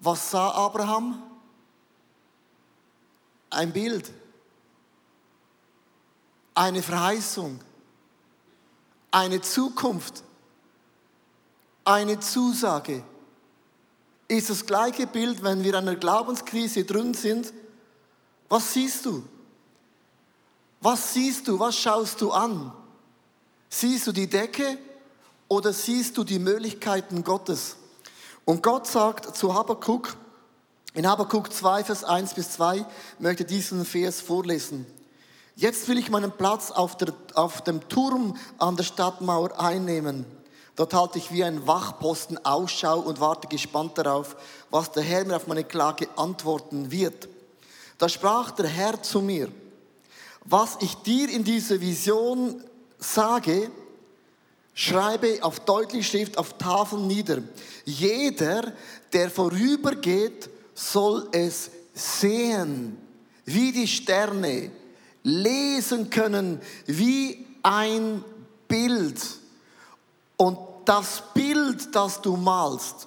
was 0.01 0.33
sah 0.33 0.51
Abraham? 0.51 1.23
Ein 3.51 3.73
Bild, 3.73 4.11
eine 6.53 6.83
Verheißung, 6.83 7.61
eine 9.13 9.41
Zukunft, 9.41 10.25
eine 11.85 12.19
Zusage. 12.19 13.05
Ist 14.27 14.51
das 14.51 14.67
gleiche 14.67 15.07
Bild, 15.07 15.45
wenn 15.45 15.63
wir 15.63 15.71
in 15.71 15.77
einer 15.77 15.95
Glaubenskrise 15.95 16.83
drin 16.83 17.15
sind? 17.15 17.53
Was 18.49 18.73
siehst 18.73 19.07
du? 19.07 19.23
Was 20.83 21.15
siehst 21.15 21.47
du? 21.47 21.61
Was 21.61 21.77
schaust 21.77 22.21
du 22.21 22.33
an? 22.33 22.73
Siehst 23.71 24.09
du 24.09 24.13
die 24.13 24.27
Decke 24.27 24.77
oder 25.47 25.73
siehst 25.73 26.19
du 26.19 26.25
die 26.25 26.41
Möglichkeiten 26.41 27.23
Gottes? 27.23 27.77
Und 28.45 28.65
Gott 28.65 28.89
sagt 28.89 29.37
zu 29.37 29.55
Habakkuk, 29.55 30.17
in 30.95 31.07
Habakkuk 31.07 31.53
2, 31.53 31.85
Vers 31.85 32.03
1 32.03 32.35
bis 32.35 32.51
2, 32.51 32.85
möchte 33.21 33.45
diesen 33.45 33.85
Vers 33.85 34.21
vorlesen. 34.21 34.85
Jetzt 35.55 35.87
will 35.87 35.99
ich 35.99 36.11
meinen 36.11 36.33
Platz 36.33 36.73
auf, 36.73 36.97
der, 36.97 37.15
auf 37.35 37.63
dem 37.63 37.89
Turm 37.89 38.37
an 38.59 38.77
der 38.77 38.83
Stadtmauer 38.83 39.61
einnehmen. 39.61 40.27
Dort 40.75 40.95
halte 40.95 41.19
ich 41.19 41.31
wie 41.31 41.45
ein 41.45 41.65
Wachposten 41.65 42.45
Ausschau 42.45 42.99
und 42.99 43.21
warte 43.21 43.47
gespannt 43.47 43.99
darauf, 43.99 44.35
was 44.71 44.91
der 44.91 45.05
Herr 45.05 45.25
mir 45.25 45.37
auf 45.37 45.47
meine 45.47 45.65
Klage 45.65 46.09
antworten 46.17 46.91
wird. 46.91 47.29
Da 47.99 48.09
sprach 48.09 48.51
der 48.51 48.67
Herr 48.67 49.01
zu 49.01 49.21
mir, 49.21 49.49
was 50.45 50.79
ich 50.81 50.95
dir 50.97 51.29
in 51.29 51.45
dieser 51.45 51.81
Vision 51.81 52.63
sage, 52.99 53.71
schreibe 54.75 55.39
auf 55.43 55.61
deutliche 55.61 56.05
Schrift 56.05 56.39
auf 56.39 56.59
Tafeln 56.59 57.07
nieder. 57.07 57.43
Jeder, 57.85 58.73
der 59.13 59.31
vorübergeht, 59.31 60.51
soll 60.75 61.29
es 61.33 61.71
sehen, 61.95 62.97
wie 63.45 63.73
die 63.73 63.87
Sterne, 63.87 64.71
lesen 65.23 66.11
können, 66.11 66.61
wie 66.87 67.47
ein 67.63 68.25
Bild. 68.67 69.21
Und 70.37 70.59
das 70.85 71.23
Bild, 71.35 71.95
das 71.95 72.21
du 72.21 72.37
malst, 72.37 73.07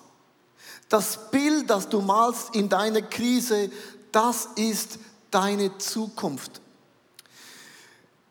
das 0.87 1.31
Bild, 1.31 1.69
das 1.69 1.89
du 1.89 1.99
malst 1.99 2.55
in 2.55 2.69
deiner 2.69 3.01
Krise, 3.01 3.69
das 4.11 4.47
ist 4.55 4.99
deine 5.31 5.77
Zukunft. 5.77 6.61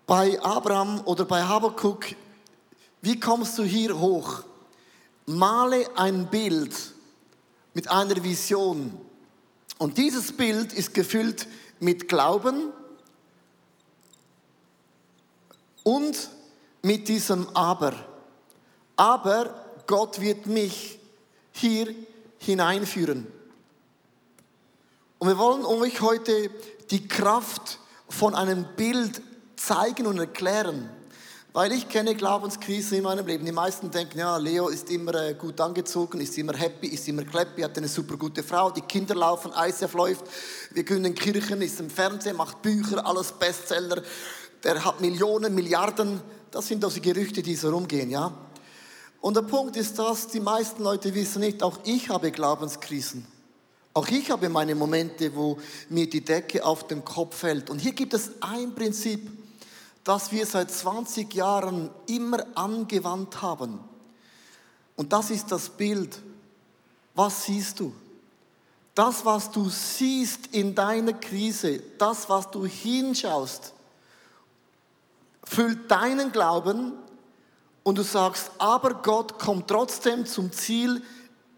Bei 0.07 0.39
Abraham 0.43 1.01
oder 1.07 1.25
bei 1.25 1.43
Habakkuk, 1.43 2.05
wie 3.01 3.19
kommst 3.19 3.59
du 3.59 3.63
hier 3.63 3.99
hoch? 3.99 4.43
Male 5.27 5.87
ein 5.97 6.29
Bild 6.29 6.75
mit 7.73 7.91
einer 7.91 8.23
Vision. 8.23 8.99
Und 9.79 9.97
dieses 9.97 10.33
Bild 10.33 10.73
ist 10.73 10.93
gefüllt 10.93 11.47
mit 11.81 12.09
Glauben 12.09 12.71
und 15.83 16.29
mit 16.83 17.09
diesem 17.09 17.49
Aber. 17.57 17.95
Aber 18.97 19.55
Gott 19.87 20.21
wird 20.21 20.47
mich 20.47 20.99
hier 21.53 21.95
hineinführen. 22.39 23.27
Und 25.19 25.29
wir 25.29 25.39
wollen 25.39 25.65
euch 25.65 26.03
heute 26.03 26.51
die 26.91 27.09
Kraft 27.09 27.79
von 28.09 28.35
einem 28.35 28.67
Bild 28.77 29.23
zeigen 29.57 30.07
und 30.07 30.19
erklären. 30.19 30.91
Weil 31.53 31.71
ich 31.71 31.89
kenne 31.89 32.17
Glaubenskrisen 32.17 32.99
in 32.99 33.05
meinem 33.05 33.25
Leben. 33.25 33.45
Die 33.45 33.53
meisten 33.53 33.89
denken, 33.89 34.19
ja, 34.19 34.37
Leo 34.39 34.69
ist 34.69 34.91
immer 34.91 35.15
äh, 35.15 35.35
gut 35.35 35.61
angezogen, 35.61 36.21
ist 36.21 36.37
immer 36.37 36.53
happy, 36.53 36.89
ist 36.89 37.07
immer 37.07 37.23
clappy, 37.23 37.63
hat 37.63 37.79
eine 37.79 37.87
super 37.87 38.17
gute 38.17 38.43
Frau, 38.43 38.73
die 38.73 38.81
Kinder 38.81 39.15
laufen, 39.15 39.53
ICF 39.57 39.95
läuft, 39.95 40.25
wir 40.73 40.83
gründen 40.83 41.15
Kirchen, 41.15 41.63
ist 41.63 41.79
im 41.79 41.91
Fernsehen, 41.91 42.37
macht 42.37 42.61
Bücher, 42.61 43.07
alles 43.07 43.31
Bestseller, 43.31 44.03
der 44.65 44.85
hat 44.85 45.01
Millionen, 45.01 45.55
Milliarden. 45.55 46.21
Das 46.51 46.67
sind 46.67 46.85
also 46.85 47.01
Gerüchte, 47.01 47.41
die 47.41 47.55
so 47.55 47.71
rumgehen, 47.71 48.11
ja. 48.11 48.33
Und 49.21 49.37
der 49.37 49.43
Punkt 49.43 49.77
ist 49.77 49.97
dass 49.97 50.27
die 50.27 50.41
meisten 50.41 50.83
Leute 50.83 51.15
wissen 51.15 51.39
nicht, 51.39 51.63
auch 51.63 51.79
ich 51.85 52.09
habe 52.09 52.33
Glaubenskrisen. 52.33 53.25
Auch 53.93 54.09
ich 54.09 54.29
habe 54.33 54.49
meine 54.49 54.75
Momente, 54.75 55.37
wo 55.37 55.57
mir 55.89 56.11
die 56.11 56.25
Decke 56.25 56.65
auf 56.65 56.89
den 56.89 57.05
Kopf 57.05 57.37
fällt. 57.37 57.71
Und 57.71 57.79
hier 57.79 57.93
gibt 57.93 58.13
es 58.13 58.33
ein 58.41 58.75
Prinzip, 58.75 59.31
das 60.05 60.31
wir 60.31 60.47
seit 60.47 60.71
20 60.71 61.33
Jahren 61.35 61.91
immer 62.07 62.45
angewandt 62.55 63.41
haben. 63.41 63.81
Und 64.97 65.13
das 65.13 65.31
ist 65.31 65.51
das 65.51 65.71
Bild. 65.71 66.21
Was 67.15 67.47
siehst 67.47 67.81
du? 67.81 67.93
Das, 68.95 69.25
was 69.25 69.51
du 69.51 69.69
siehst 69.69 70.49
in 70.49 70.75
deiner 70.75 71.15
Krise, 71.15 71.83
das, 71.99 72.29
was 72.29 72.51
du 72.51 72.65
hinschaust, 72.65 73.73
füllt 75.43 75.91
deinen 75.91 76.31
Glauben 76.31 76.93
und 77.83 77.99
du 77.99 78.03
sagst, 78.03 78.53
aber 78.59 78.95
Gott 78.95 79.39
kommt 79.39 79.69
trotzdem 79.69 80.27
zum 80.27 80.53
Ziel 80.53 81.03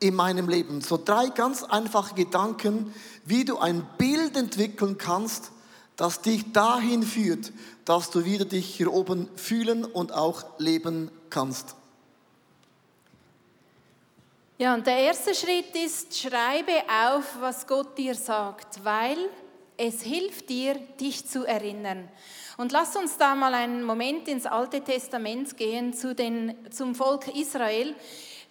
in 0.00 0.14
meinem 0.14 0.48
Leben. 0.48 0.80
So 0.80 0.98
drei 1.02 1.28
ganz 1.28 1.62
einfache 1.62 2.14
Gedanken, 2.14 2.94
wie 3.24 3.44
du 3.44 3.58
ein 3.58 3.86
Bild 3.98 4.36
entwickeln 4.36 4.96
kannst, 4.98 5.50
das 5.96 6.20
dich 6.20 6.52
dahin 6.52 7.02
führt, 7.02 7.52
dass 7.84 8.10
du 8.10 8.24
wieder 8.24 8.44
dich 8.44 8.74
hier 8.74 8.92
oben 8.92 9.28
fühlen 9.36 9.84
und 9.84 10.12
auch 10.12 10.44
leben 10.58 11.10
kannst. 11.30 11.74
Ja, 14.58 14.74
und 14.74 14.86
der 14.86 14.98
erste 14.98 15.34
Schritt 15.34 15.74
ist, 15.74 16.18
schreibe 16.18 16.72
auf, 16.88 17.24
was 17.40 17.66
Gott 17.66 17.98
dir 17.98 18.14
sagt, 18.14 18.82
weil 18.84 19.18
es 19.76 20.00
hilft 20.02 20.48
dir, 20.48 20.76
dich 20.98 21.26
zu 21.26 21.44
erinnern. 21.44 22.08
Und 22.56 22.72
lass 22.72 22.96
uns 22.96 23.18
da 23.18 23.34
mal 23.34 23.52
einen 23.52 23.82
Moment 23.82 24.28
ins 24.28 24.46
Alte 24.46 24.80
Testament 24.80 25.58
gehen 25.58 25.92
zu 25.92 26.14
den, 26.14 26.54
zum 26.70 26.94
Volk 26.94 27.28
Israel. 27.28 27.94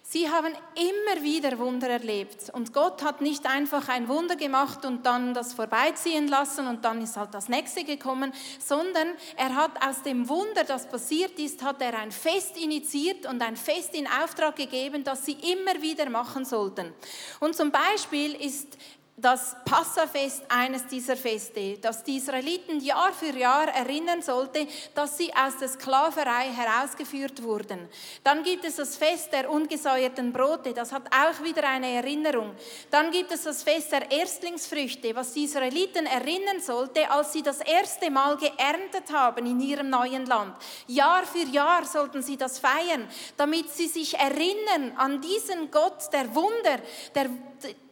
Sie 0.08 0.30
haben 0.30 0.52
immer 0.76 1.24
wieder 1.24 1.58
Wunder 1.58 1.88
erlebt 1.88 2.50
und 2.52 2.72
Gott 2.72 3.02
hat 3.02 3.20
nicht 3.20 3.44
einfach 3.44 3.88
ein 3.88 4.06
Wunder 4.06 4.36
gemacht 4.36 4.84
und 4.84 5.04
dann 5.04 5.34
das 5.34 5.52
vorbeiziehen 5.52 6.28
lassen 6.28 6.68
und 6.68 6.84
dann 6.84 7.02
ist 7.02 7.16
halt 7.16 7.34
das 7.34 7.48
nächste 7.48 7.82
gekommen, 7.82 8.32
sondern 8.64 9.08
er 9.36 9.56
hat 9.56 9.72
aus 9.84 10.04
dem 10.04 10.28
Wunder, 10.28 10.62
das 10.62 10.88
passiert 10.88 11.36
ist, 11.40 11.60
hat 11.64 11.82
er 11.82 11.98
ein 11.98 12.12
Fest 12.12 12.56
initiiert 12.56 13.26
und 13.26 13.42
ein 13.42 13.56
Fest 13.56 13.96
in 13.96 14.06
Auftrag 14.06 14.54
gegeben, 14.54 15.02
das 15.02 15.26
sie 15.26 15.32
immer 15.32 15.82
wieder 15.82 16.08
machen 16.08 16.44
sollten. 16.44 16.94
Und 17.40 17.56
zum 17.56 17.72
Beispiel 17.72 18.36
ist 18.36 18.78
das 19.18 19.56
Passafest 19.64 20.42
eines 20.50 20.86
dieser 20.88 21.16
Feste, 21.16 21.78
das 21.78 22.04
die 22.04 22.18
Israeliten 22.18 22.80
Jahr 22.80 23.14
für 23.14 23.34
Jahr 23.34 23.68
erinnern 23.68 24.20
sollte, 24.20 24.66
dass 24.94 25.16
sie 25.16 25.32
aus 25.34 25.56
der 25.58 25.68
Sklaverei 25.68 26.50
herausgeführt 26.52 27.42
wurden. 27.42 27.88
Dann 28.22 28.42
gibt 28.42 28.66
es 28.66 28.76
das 28.76 28.96
Fest 28.96 29.32
der 29.32 29.50
ungesäuerten 29.50 30.34
Brote, 30.34 30.74
das 30.74 30.92
hat 30.92 31.04
auch 31.10 31.42
wieder 31.42 31.66
eine 31.66 31.94
Erinnerung. 31.94 32.54
Dann 32.90 33.10
gibt 33.10 33.32
es 33.32 33.44
das 33.44 33.62
Fest 33.62 33.90
der 33.90 34.10
Erstlingsfrüchte, 34.10 35.16
was 35.16 35.32
die 35.32 35.44
Israeliten 35.44 36.04
erinnern 36.04 36.60
sollte, 36.60 37.10
als 37.10 37.32
sie 37.32 37.42
das 37.42 37.60
erste 37.60 38.10
Mal 38.10 38.36
geerntet 38.36 39.10
haben 39.14 39.46
in 39.46 39.60
ihrem 39.60 39.88
neuen 39.88 40.26
Land. 40.26 40.56
Jahr 40.88 41.24
für 41.24 41.46
Jahr 41.46 41.86
sollten 41.86 42.20
sie 42.20 42.36
das 42.36 42.58
feiern, 42.58 43.08
damit 43.38 43.70
sie 43.70 43.88
sich 43.88 44.18
erinnern 44.18 44.92
an 44.98 45.22
diesen 45.22 45.70
Gott 45.70 46.12
der 46.12 46.34
Wunder, 46.34 46.80
der 47.14 47.30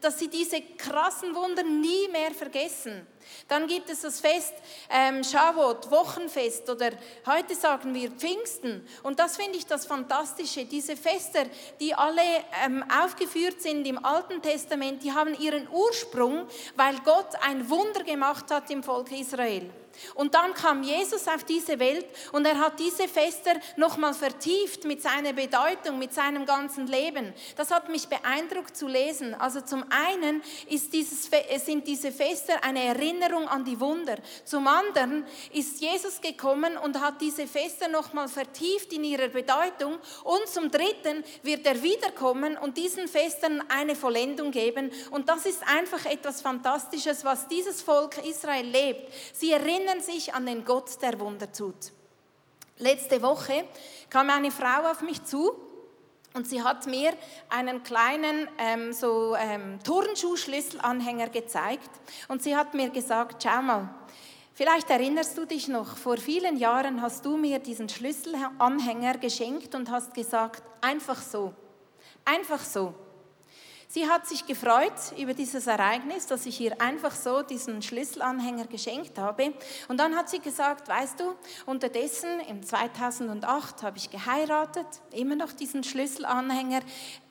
dass 0.01 0.19
sie 0.19 0.29
diese 0.29 0.61
krassen 0.61 1.35
Wunder 1.35 1.63
nie 1.63 2.09
mehr 2.09 2.33
vergessen. 2.33 3.07
Dann 3.49 3.67
gibt 3.67 3.89
es 3.91 4.03
das 4.03 4.21
Fest 4.21 4.53
ähm, 4.91 5.25
Shavuot, 5.25 5.91
Wochenfest 5.91 6.69
oder 6.69 6.91
heute 7.27 7.55
sagen 7.55 7.95
wir 7.95 8.11
Pfingsten. 8.11 8.87
Und 9.03 9.19
das 9.19 9.37
finde 9.37 9.59
ich 9.59 9.67
das 9.67 9.87
Fantastische. 9.87 10.65
Diese 10.65 10.97
Fester, 10.97 11.45
die 11.81 11.95
alle 11.95 12.23
ähm, 12.65 12.85
aufgeführt 12.91 13.61
sind 13.61 13.87
im 13.87 14.05
Alten 14.05 14.43
Testament, 14.43 15.03
die 15.03 15.13
haben 15.13 15.39
ihren 15.39 15.69
Ursprung, 15.69 16.47
weil 16.77 16.97
Gott 17.05 17.35
ein 17.43 17.69
Wunder 17.69 18.05
gemacht 18.05 18.51
hat 18.51 18.71
im 18.71 18.83
Volk 18.83 19.11
Israel. 19.13 19.71
Und 20.15 20.35
dann 20.35 20.55
kam 20.55 20.83
Jesus 20.83 21.29
auf 21.29 21.45
diese 21.45 21.79
Welt 21.79 22.07
und 22.33 22.47
er 22.47 22.59
hat 22.59 22.79
diese 22.79 23.09
Fester 23.09 23.55
nochmal 23.77 24.15
vertieft 24.15 24.85
mit 24.85 25.03
seiner 25.03 25.33
Bedeutung, 25.33 25.99
mit 25.99 26.13
seinem 26.13 26.47
ganzen 26.47 26.87
Leben. 26.87 27.33
Das 27.57 27.71
hat 27.71 27.89
mich 27.89 28.09
beeindruckt 28.09 28.77
zu 28.77 28.89
lesen. 28.89 29.35
Also 29.35 29.61
zum 29.61 29.85
einen 29.91 30.43
dieses, 30.69 31.31
sind 31.65 31.87
diese 31.87 32.13
Fester 32.13 32.63
eine 32.63 32.85
Erinnerung 32.85 33.49
an 33.49 33.65
die 33.65 33.79
Wunder. 33.81 34.17
Zum 34.45 34.67
anderen 34.67 35.27
ist 35.53 35.81
Jesus 35.81 36.21
gekommen 36.21 36.77
und 36.77 37.01
hat 37.01 37.21
diese 37.21 37.47
Fester 37.47 37.89
nochmal 37.89 38.29
vertieft 38.29 38.93
in 38.93 39.05
ihrer 39.05 39.29
Bedeutung. 39.29 39.99
Und 40.23 40.49
zum 40.49 40.71
dritten 40.71 41.25
wird 41.43 41.67
er 41.67 41.83
wiederkommen 41.83 42.57
und 42.57 42.77
diesen 42.77 43.09
Festern 43.09 43.63
eine 43.69 43.95
Vollendung 43.95 44.51
geben. 44.51 44.91
Und 45.11 45.29
das 45.29 45.47
ist 45.47 45.63
einfach 45.67 46.05
etwas 46.07 46.41
Fantastisches, 46.41 47.25
was 47.25 47.49
dieses 47.49 47.83
Volk 47.83 48.19
Israel 48.25 48.67
lebt. 48.67 49.13
Sie 49.33 49.53
erinnern 49.53 49.84
erinnern 49.85 50.03
sich 50.03 50.33
an 50.35 50.47
den 50.47 50.65
Gott, 50.65 51.03
der 51.03 51.21
Wunder 51.21 51.51
tut. 51.53 51.93
Letzte 52.79 53.21
Woche 53.21 53.65
kam 54.09 54.31
eine 54.31 54.51
Frau 54.51 54.91
auf 54.91 55.03
mich 55.03 55.23
zu 55.25 55.55
und 56.33 56.49
sie 56.49 56.63
hat 56.63 56.87
mir 56.87 57.13
einen 57.51 57.83
kleinen 57.83 58.49
ähm, 58.59 58.93
so, 58.95 59.37
ähm, 59.37 59.79
Turnschuhschlüsselanhänger 59.85 61.29
gezeigt 61.29 61.91
und 62.29 62.43
sie 62.43 62.57
hat 62.57 62.73
mir 62.73 62.89
gesagt, 62.89 63.43
schau 63.43 63.61
mal, 63.61 63.95
vielleicht 64.55 64.89
erinnerst 64.89 65.37
du 65.37 65.45
dich 65.45 65.69
noch, 65.69 65.99
vor 65.99 66.17
vielen 66.17 66.57
Jahren 66.57 67.03
hast 67.03 67.27
du 67.27 67.37
mir 67.37 67.59
diesen 67.59 67.91
Schlüsselanhänger 67.91 69.19
geschenkt 69.19 69.75
und 69.75 69.91
hast 69.91 70.15
gesagt, 70.15 70.63
einfach 70.81 71.21
so, 71.21 71.53
einfach 72.25 72.61
so. 72.61 72.95
Sie 73.95 74.09
hat 74.09 74.27
sich 74.27 74.45
gefreut 74.45 74.93
über 75.17 75.35
dieses 75.35 75.69
Ereignis, 75.69 76.27
dass 76.27 76.47
ich 76.47 76.61
ihr 76.61 76.81
einfach 76.81 77.15
so 77.15 77.43
diesen 77.43 77.81
Schlüsselanhänger 77.81 78.67
geschenkt 78.67 79.19
habe. 79.19 79.55
Und 79.87 79.99
dann 79.99 80.17
hat 80.17 80.29
sie 80.29 80.41
gesagt, 80.41 80.89
weißt 80.89 81.21
du, 81.21 81.37
unterdessen 81.65 82.41
im 82.49 82.65
2008 82.65 83.85
habe 83.85 83.97
ich 83.99 84.11
geheiratet, 84.11 84.89
immer 85.13 85.37
noch 85.37 85.53
diesen 85.53 85.85
Schlüsselanhänger 85.85 86.81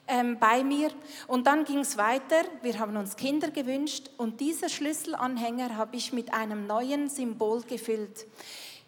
ähm, 0.07 0.39
bei 0.39 0.63
mir. 0.63 0.91
Und 1.27 1.47
dann 1.47 1.65
ging 1.65 1.79
es 1.79 1.97
weiter, 1.97 2.43
wir 2.61 2.79
haben 2.79 2.95
uns 2.95 3.17
Kinder 3.17 3.51
gewünscht 3.51 4.11
und 4.15 4.39
dieser 4.39 4.69
Schlüsselanhänger 4.69 5.75
habe 5.75 5.97
ich 5.97 6.13
mit 6.13 6.33
einem 6.33 6.65
neuen 6.65 7.09
Symbol 7.09 7.63
gefüllt. 7.63 8.25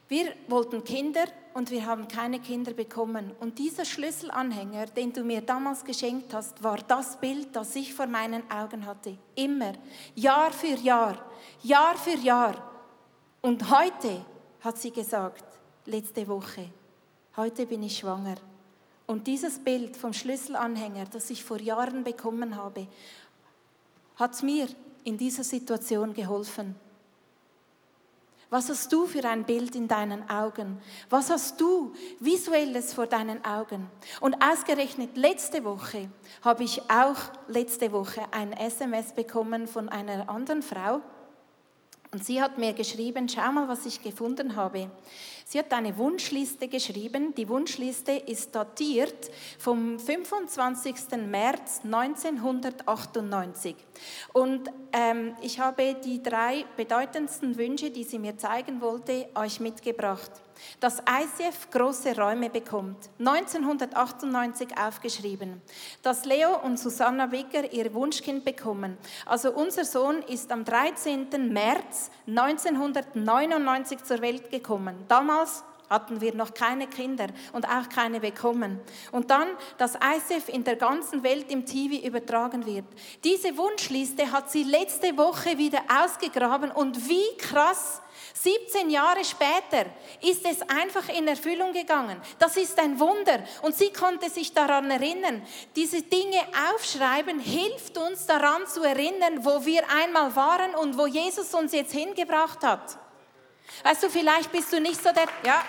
Wir 0.08 0.34
wollten 0.48 0.84
Kinder 0.84 1.26
und 1.56 1.72
wir 1.72 1.86
haben 1.86 2.08
keine 2.08 2.40
Kinder 2.40 2.74
bekommen. 2.74 3.32
Und 3.40 3.58
dieser 3.58 3.86
Schlüsselanhänger, 3.86 4.88
den 4.88 5.12
du 5.12 5.24
mir 5.24 5.42
damals 5.42 5.84
geschenkt 5.84 6.34
hast, 6.34 6.62
war 6.64 6.78
das 6.78 7.20
Bild, 7.20 7.56
das 7.56 7.76
ich 7.76 7.94
vor 7.94 8.06
meinen 8.06 8.50
Augen 8.52 8.86
hatte. 8.86 9.18
Immer, 9.34 9.74
Jahr 10.14 10.52
für 10.52 10.76
Jahr, 10.76 11.26
Jahr 11.64 11.96
für 11.98 12.18
Jahr. 12.18 12.72
Und 13.42 13.72
heute 13.72 14.24
hat 14.62 14.78
sie 14.78 14.92
gesagt, 14.92 15.44
letzte 15.86 16.28
Woche, 16.28 16.70
heute 17.38 17.66
bin 17.66 17.82
ich 17.82 17.98
schwanger. 17.98 18.36
Und 19.08 19.28
dieses 19.28 19.60
Bild 19.60 19.98
vom 19.98 20.14
Schlüsselanhänger, 20.14 21.06
das 21.06 21.30
ich 21.30 21.44
vor 21.44 21.60
Jahren 21.60 22.04
bekommen 22.04 22.56
habe, 22.56 22.88
hat 24.18 24.42
mir 24.44 24.68
in 25.04 25.18
dieser 25.18 25.44
Situation 25.44 26.14
geholfen. 26.14 26.76
Was 28.50 28.70
hast 28.70 28.94
du 28.94 29.08
für 29.08 29.28
ein 29.28 29.44
Bild 29.44 29.76
in 29.76 29.88
deinen 29.88 30.30
Augen? 30.30 30.80
Was 31.10 31.30
hast 31.30 31.60
du 31.60 31.94
visuelles 32.20 32.94
vor 32.94 33.08
deinen 33.08 33.44
Augen? 33.44 33.90
Und 34.22 34.36
ausgerechnet 34.44 35.18
letzte 35.18 35.64
Woche 35.64 36.10
habe 36.44 36.64
ich 36.64 36.82
auch 36.90 37.18
letzte 37.48 37.92
Woche 37.92 38.22
ein 38.32 38.54
SMS 38.54 39.14
bekommen 39.14 39.68
von 39.68 39.90
einer 39.90 40.30
anderen 40.30 40.62
Frau. 40.62 41.02
Und 42.12 42.24
sie 42.24 42.42
hat 42.42 42.58
mir 42.58 42.74
geschrieben, 42.74 43.28
schau 43.28 43.52
mal, 43.52 43.68
was 43.68 43.86
ich 43.86 44.02
gefunden 44.02 44.56
habe. 44.56 44.90
Sie 45.48 45.60
hat 45.60 45.72
eine 45.74 45.96
Wunschliste 45.98 46.68
geschrieben. 46.68 47.36
Die 47.36 47.48
Wunschliste 47.48 48.14
ist 48.14 48.56
datiert 48.56 49.30
vom 49.60 50.00
25. 50.00 50.96
März 51.28 51.82
1998. 51.84 53.76
Und 54.34 54.72
ähm, 54.92 55.36
ich 55.44 55.60
habe 55.60 55.98
die 56.04 56.24
drei 56.24 56.66
bedeutendsten 56.78 57.58
Wünsche, 57.60 57.92
die 57.92 58.06
sie 58.06 58.18
mir 58.18 58.40
zeigen 58.40 58.82
wollte, 58.82 59.28
euch 59.36 59.60
mitgebracht 59.60 60.32
dass 60.80 61.00
ICF 61.00 61.70
große 61.72 62.16
Räume 62.16 62.50
bekommt. 62.50 63.10
1998 63.20 64.78
aufgeschrieben. 64.78 65.62
Dass 66.02 66.26
Leo 66.26 66.60
und 66.64 66.80
Susanna 66.80 67.32
Wicker 67.32 67.72
ihr 67.72 67.94
Wunschkind 67.94 68.46
bekommen. 68.46 68.98
Also 69.26 69.52
unser 69.52 69.86
Sohn 69.86 70.22
ist 70.24 70.52
am 70.52 70.66
13. 70.66 71.52
März 71.52 72.12
1999 72.28 74.04
zur 74.04 74.22
Welt 74.22 74.52
gekommen. 74.52 74.96
Damals 75.08 75.64
hatten 75.90 76.22
wir 76.22 76.34
noch 76.36 76.54
keine 76.54 76.88
Kinder 76.88 77.28
und 77.54 77.68
auch 77.68 77.90
keine 77.90 78.20
bekommen. 78.20 78.80
Und 79.12 79.32
dann, 79.32 79.48
dass 79.78 79.96
ICF 79.96 80.50
in 80.50 80.64
der 80.64 80.76
ganzen 80.76 81.24
Welt 81.24 81.52
im 81.52 81.66
TV 81.66 82.06
übertragen 82.06 82.66
wird. 82.66 82.86
Diese 83.24 83.58
Wunschliste 83.58 84.32
hat 84.32 84.52
sie 84.52 84.64
letzte 84.64 85.18
Woche 85.18 85.58
wieder 85.58 85.82
ausgegraben 86.04 86.72
und 86.72 87.08
wie 87.08 87.38
krass 87.38 88.02
17 88.34 88.90
Jahre 88.90 89.24
später 89.24 89.86
ist 90.22 90.46
es 90.46 90.62
einfach 90.70 91.10
in 91.10 91.28
Erfüllung 91.28 91.74
gegangen. 91.74 92.20
Das 92.40 92.58
ist 92.58 92.80
ein 92.80 93.00
Wunder. 93.00 93.44
Und 93.62 93.76
sie 93.76 93.92
konnte 93.92 94.30
sich 94.30 94.54
daran 94.54 94.90
erinnern. 94.90 95.42
Diese 95.76 96.02
Dinge 96.02 96.42
aufschreiben 96.74 97.40
hilft 97.40 97.98
uns 97.98 98.26
daran 98.26 98.68
zu 98.68 98.84
erinnern, 98.84 99.44
wo 99.44 99.66
wir 99.66 99.84
einmal 99.90 100.36
waren 100.36 100.76
und 100.76 100.98
wo 100.98 101.08
Jesus 101.08 101.54
uns 101.54 101.72
jetzt 101.74 101.94
hingebracht 101.94 102.64
hat. 102.64 102.98
Weißt 103.84 104.04
du, 104.04 104.10
vielleicht 104.10 104.52
bist 104.52 104.72
du 104.74 104.80
nicht 104.80 105.02
so 105.02 105.12
der, 105.12 105.28
ja. 105.46 105.64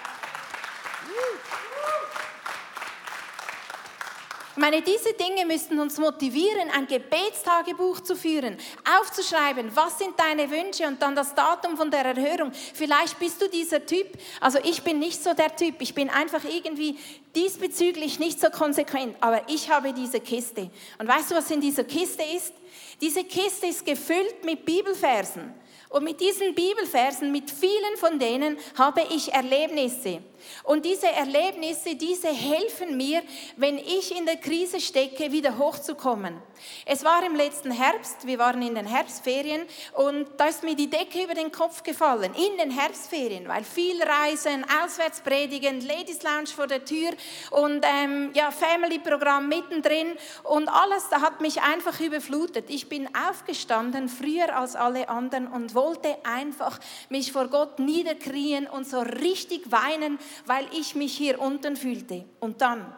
Ich 4.57 4.63
meine, 4.63 4.81
diese 4.81 5.13
Dinge 5.13 5.45
müssten 5.45 5.79
uns 5.79 5.99
motivieren, 5.99 6.71
ein 6.75 6.87
Gebetstagebuch 6.87 8.01
zu 8.01 8.17
führen, 8.17 8.57
aufzuschreiben, 8.99 9.77
was 9.77 9.99
sind 9.99 10.19
deine 10.19 10.51
Wünsche 10.51 10.87
und 10.87 11.03
dann 11.03 11.15
das 11.15 11.35
Datum 11.35 11.77
von 11.77 11.91
der 11.91 12.07
Erhörung. 12.07 12.51
Vielleicht 12.73 13.19
bist 13.19 13.43
du 13.43 13.51
dieser 13.51 13.85
Typ, 13.85 14.07
also 14.41 14.59
ich 14.65 14.83
bin 14.83 14.99
nicht 14.99 15.23
so 15.23 15.35
der 15.35 15.55
Typ, 15.55 15.75
ich 15.81 15.95
bin 15.95 16.09
einfach 16.09 16.43
irgendwie 16.45 16.99
diesbezüglich 17.35 18.19
nicht 18.19 18.41
so 18.41 18.49
konsequent, 18.49 19.15
aber 19.21 19.43
ich 19.49 19.71
habe 19.71 19.93
diese 19.93 20.21
Kiste. 20.21 20.71
Und 20.99 21.07
weißt 21.07 21.33
du, 21.33 21.35
was 21.35 21.51
in 21.51 21.61
dieser 21.61 21.85
Kiste 21.85 22.23
ist? 22.23 22.55
Diese 23.03 23.25
Kiste 23.25 23.67
ist 23.67 23.85
gefüllt 23.85 24.43
mit 24.43 24.65
Bibelversen. 24.65 25.53
Und 25.89 26.05
mit 26.05 26.21
diesen 26.21 26.55
Bibelversen, 26.55 27.33
mit 27.33 27.51
vielen 27.51 27.97
von 27.97 28.19
denen, 28.19 28.59
habe 28.77 29.03
ich 29.15 29.33
Erlebnisse. 29.33 30.21
Und 30.65 30.85
diese 30.85 31.09
Erlebnisse, 31.09 31.95
diese 31.95 32.29
helfen 32.29 32.97
mir, 32.97 33.23
wenn 33.57 33.79
ich 33.79 34.17
in 34.17 34.27
der 34.27 34.37
Krise 34.37 34.81
stecke, 34.81 35.33
wieder 35.33 35.59
hochzukommen. 35.59 36.41
Es 36.85 37.05
war 37.05 37.25
im 37.25 37.35
letzten 37.35 37.71
Herbst, 37.71 38.27
wir 38.27 38.39
waren 38.39 38.63
in 38.63 38.75
den 38.75 38.87
Herbstferien 38.87 39.67
und 39.93 40.27
da 40.37 40.47
ist 40.47 40.63
mir 40.63 40.75
die 40.75 40.89
Decke 40.89 41.25
über 41.25 41.35
den 41.35 41.53
Kopf 41.53 41.83
gefallen, 41.83 42.33
in 42.35 42.59
den 42.59 42.71
Herbstferien, 42.71 43.49
weil 43.49 43.65
viel 43.65 44.03
Reisen, 44.03 44.65
Auswärtspredigen, 44.83 45.81
Ladies 45.87 46.23
Lounge 46.23 46.49
vor 46.49 46.67
der 46.67 46.85
Tür 46.85 47.11
und 47.51 47.85
ähm, 47.85 48.31
ja, 48.35 48.51
Family-Programm 48.51 49.49
mittendrin 49.49 50.13
und 50.45 50.69
alles, 50.69 51.09
da 51.11 51.21
hat 51.21 51.41
mich 51.41 51.61
einfach 51.63 52.01
überflutet. 52.01 52.71
Ich 52.71 52.89
bin 52.89 53.09
aufgestanden, 53.29 54.09
früher 54.09 54.57
als 54.57 54.77
alle 54.77 55.09
anderen 55.09 55.49
und 55.49 55.75
wollte 55.75 56.17
einfach 56.25 56.79
mich 57.09 57.33
vor 57.33 57.49
Gott 57.49 57.79
niederkriegen 57.79 58.67
und 58.67 58.89
so 58.89 59.01
richtig 59.01 59.71
weinen, 59.71 60.19
weil 60.45 60.69
ich 60.73 60.95
mich 60.95 61.17
hier 61.17 61.41
unten 61.41 61.77
fühlte. 61.77 62.25
Und 62.41 62.61
dann 62.61 62.93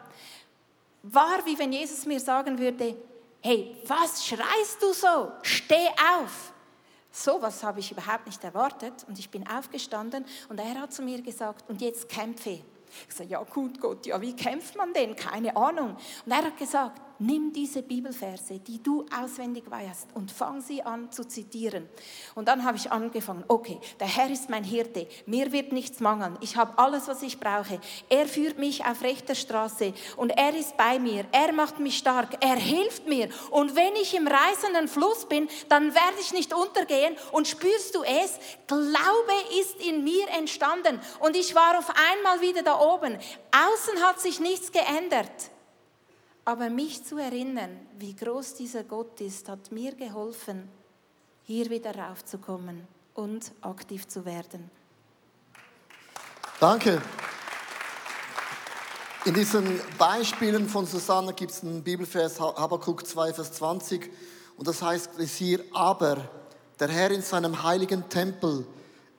war 1.03 1.45
wie 1.45 1.57
wenn 1.57 1.71
Jesus 1.71 2.05
mir 2.05 2.19
sagen 2.19 2.59
würde, 2.59 2.95
hey, 3.41 3.75
was 3.87 4.25
schreist 4.25 4.81
du 4.81 4.93
so? 4.93 5.31
Steh 5.43 5.87
auf. 6.17 6.53
So 7.11 7.41
was 7.41 7.63
habe 7.63 7.79
ich 7.79 7.91
überhaupt 7.91 8.27
nicht 8.27 8.43
erwartet 8.43 9.05
und 9.07 9.17
ich 9.17 9.29
bin 9.29 9.47
aufgestanden 9.47 10.25
und 10.47 10.59
er 10.59 10.81
hat 10.81 10.93
zu 10.93 11.01
mir 11.01 11.21
gesagt, 11.21 11.67
und 11.69 11.81
jetzt 11.81 12.07
kämpfe. 12.07 12.61
Ich 13.07 13.15
sage, 13.15 13.29
ja 13.29 13.43
gut 13.43 13.79
Gott, 13.79 14.05
ja 14.05 14.21
wie 14.21 14.35
kämpft 14.35 14.75
man 14.75 14.93
denn? 14.93 15.15
Keine 15.15 15.55
Ahnung. 15.55 15.95
Und 16.25 16.31
er 16.31 16.43
hat 16.43 16.57
gesagt, 16.57 17.01
nimm 17.19 17.53
diese 17.53 17.83
Bibelverse, 17.83 18.59
die 18.59 18.81
du 18.81 19.05
auswendig 19.15 19.69
weißt 19.69 20.07
und 20.13 20.31
fang 20.31 20.61
sie 20.61 20.81
an 20.81 21.11
zu 21.11 21.27
zitieren. 21.27 21.87
Und 22.35 22.47
dann 22.47 22.63
habe 22.63 22.77
ich 22.77 22.91
angefangen, 22.91 23.43
okay, 23.47 23.79
der 23.99 24.07
Herr 24.07 24.29
ist 24.29 24.49
mein 24.49 24.63
Hirte, 24.63 25.07
mir 25.25 25.51
wird 25.51 25.71
nichts 25.71 25.99
mangeln, 25.99 26.37
ich 26.41 26.55
habe 26.55 26.77
alles, 26.77 27.07
was 27.07 27.21
ich 27.21 27.39
brauche. 27.39 27.79
Er 28.09 28.27
führt 28.27 28.57
mich 28.57 28.85
auf 28.85 29.01
rechter 29.03 29.35
Straße 29.35 29.93
und 30.17 30.31
er 30.31 30.55
ist 30.55 30.77
bei 30.77 30.99
mir, 30.99 31.25
er 31.31 31.51
macht 31.51 31.79
mich 31.79 31.97
stark, 31.97 32.37
er 32.43 32.55
hilft 32.55 33.07
mir. 33.07 33.29
Und 33.51 33.75
wenn 33.75 33.95
ich 33.95 34.15
im 34.15 34.27
reißenden 34.27 34.87
Fluss 34.87 35.25
bin, 35.25 35.47
dann 35.67 35.93
werde 35.93 36.19
ich 36.21 36.33
nicht 36.33 36.53
untergehen. 36.53 37.15
Und 37.31 37.47
spürst 37.47 37.95
du 37.95 38.03
es? 38.03 38.39
Glaube 38.67 39.33
ist 39.59 39.85
in 39.85 40.03
mir 40.03 40.27
entstanden 40.37 40.99
und 41.19 41.35
ich 41.35 41.55
war 41.55 41.77
auf 41.77 41.89
einmal 41.89 42.41
wieder 42.41 42.63
da 42.63 42.79
oben. 42.79 43.17
Außen 43.51 44.03
hat 44.03 44.19
sich 44.19 44.39
nichts 44.39 44.71
geändert. 44.71 45.29
Aber 46.49 46.71
mich 46.71 47.05
zu 47.05 47.19
erinnern, 47.19 47.77
wie 47.99 48.15
groß 48.15 48.55
dieser 48.55 48.83
Gott 48.83 49.21
ist, 49.21 49.47
hat 49.47 49.71
mir 49.71 49.93
geholfen, 49.93 50.67
hier 51.43 51.69
wieder 51.69 51.95
raufzukommen 51.95 52.87
und 53.13 53.51
aktiv 53.61 54.07
zu 54.07 54.25
werden. 54.25 54.71
Danke. 56.59 57.03
In 59.25 59.35
diesen 59.35 59.79
Beispielen 59.99 60.67
von 60.67 60.87
Susanne 60.87 61.35
gibt 61.35 61.51
es 61.51 61.61
einen 61.61 61.83
Bibelvers, 61.83 62.39
Habakkuk 62.39 63.05
2, 63.05 63.31
Vers 63.31 63.51
20. 63.51 64.11
Und 64.57 64.67
das 64.67 64.81
heißt 64.81 65.19
es 65.19 65.35
hier, 65.35 65.63
aber 65.71 66.17
der 66.79 66.87
Herr 66.87 67.11
in 67.11 67.21
seinem 67.21 67.61
heiligen 67.61 68.09
Tempel 68.09 68.65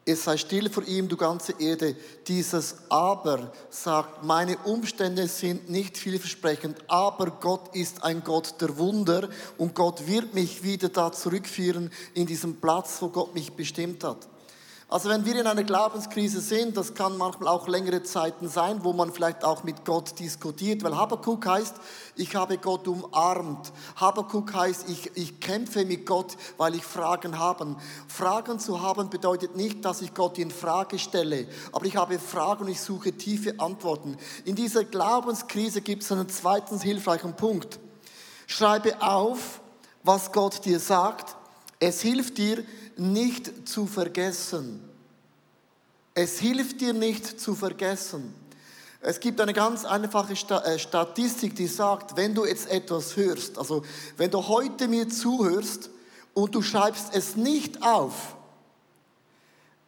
es 0.05 0.25
sei 0.25 0.37
still 0.39 0.71
vor 0.71 0.87
ihm, 0.87 1.09
du 1.09 1.17
ganze 1.17 1.55
Erde. 1.59 1.95
Dieses 2.27 2.77
Aber 2.89 3.53
sagt, 3.69 4.25
meine 4.25 4.57
Umstände 4.59 5.29
sind 5.29 5.69
nicht 5.69 5.99
vielversprechend, 5.99 6.79
aber 6.89 7.31
Gott 7.31 7.75
ist 7.75 8.03
ein 8.03 8.25
Gott 8.25 8.61
der 8.61 8.79
Wunder 8.79 9.29
und 9.59 9.75
Gott 9.75 10.07
wird 10.07 10.35
mich 10.35 10.63
wieder 10.63 10.89
da 10.89 11.13
zurückführen 11.13 11.91
in 12.15 12.27
diesen 12.27 12.61
Platz, 12.61 12.97
wo 13.01 13.09
Gott 13.09 13.35
mich 13.35 13.53
bestimmt 13.53 14.03
hat. 14.03 14.30
Also 14.91 15.09
wenn 15.09 15.25
wir 15.25 15.37
in 15.41 15.47
einer 15.47 15.63
Glaubenskrise 15.63 16.41
sind, 16.41 16.77
das 16.77 16.95
kann 16.95 17.17
manchmal 17.17 17.47
auch 17.47 17.69
längere 17.69 18.03
Zeiten 18.03 18.49
sein, 18.49 18.83
wo 18.83 18.93
man 18.93 19.13
vielleicht 19.13 19.45
auch 19.45 19.63
mit 19.63 19.85
Gott 19.85 20.19
diskutiert, 20.19 20.83
weil 20.83 20.97
Habakkuk 20.97 21.47
heißt, 21.47 21.77
ich 22.17 22.35
habe 22.35 22.59
Gott 22.59 22.89
umarmt. 22.89 23.71
Habakkuk 23.95 24.53
heißt, 24.53 24.89
ich, 24.89 25.17
ich 25.17 25.39
kämpfe 25.39 25.85
mit 25.85 26.07
Gott, 26.07 26.37
weil 26.57 26.75
ich 26.75 26.83
Fragen 26.83 27.39
habe. 27.39 27.77
Fragen 28.09 28.59
zu 28.59 28.83
haben 28.83 29.11
bedeutet 29.11 29.55
nicht, 29.55 29.85
dass 29.85 30.03
ich 30.03 30.13
Gott 30.13 30.39
in 30.39 30.51
Frage 30.51 30.99
stelle, 30.99 31.47
aber 31.71 31.87
ich 31.87 31.95
habe 31.95 32.19
Fragen 32.19 32.65
und 32.65 32.71
ich 32.71 32.81
suche 32.81 33.13
tiefe 33.13 33.61
Antworten. 33.61 34.17
In 34.45 34.57
dieser 34.57 34.83
Glaubenskrise 34.83 35.83
gibt 35.83 36.03
es 36.03 36.11
einen 36.11 36.29
zweiten 36.29 36.81
hilfreichen 36.81 37.37
Punkt. 37.37 37.79
Schreibe 38.49 39.01
auf, 39.01 39.61
was 40.03 40.33
Gott 40.33 40.65
dir 40.65 40.81
sagt. 40.81 41.37
Es 41.79 42.01
hilft 42.01 42.39
dir, 42.39 42.65
nicht 43.01 43.69
zu 43.69 43.87
vergessen. 43.87 44.81
Es 46.15 46.39
hilft 46.39 46.81
dir 46.81 46.93
nicht 46.93 47.41
zu 47.41 47.55
vergessen. 47.55 48.35
Es 49.01 49.19
gibt 49.19 49.41
eine 49.41 49.55
ganz 49.55 49.87
einfache 49.87 50.35
äh, 50.35 50.79
Statistik, 50.79 51.57
die 51.57 51.67
sagt, 51.67 52.17
wenn 52.17 52.35
du 52.35 52.45
jetzt 52.45 52.69
etwas 52.71 53.17
hörst, 53.17 53.57
also 53.57 53.83
wenn 54.19 54.31
du 54.31 54.47
heute 54.47 54.89
mir 54.89 55.09
zuhörst 55.09 55.89
und 56.35 56.55
du 56.55 56.61
schreibst 56.61 57.15
es 57.15 57.37
nicht 57.37 57.83
auf, 57.83 58.37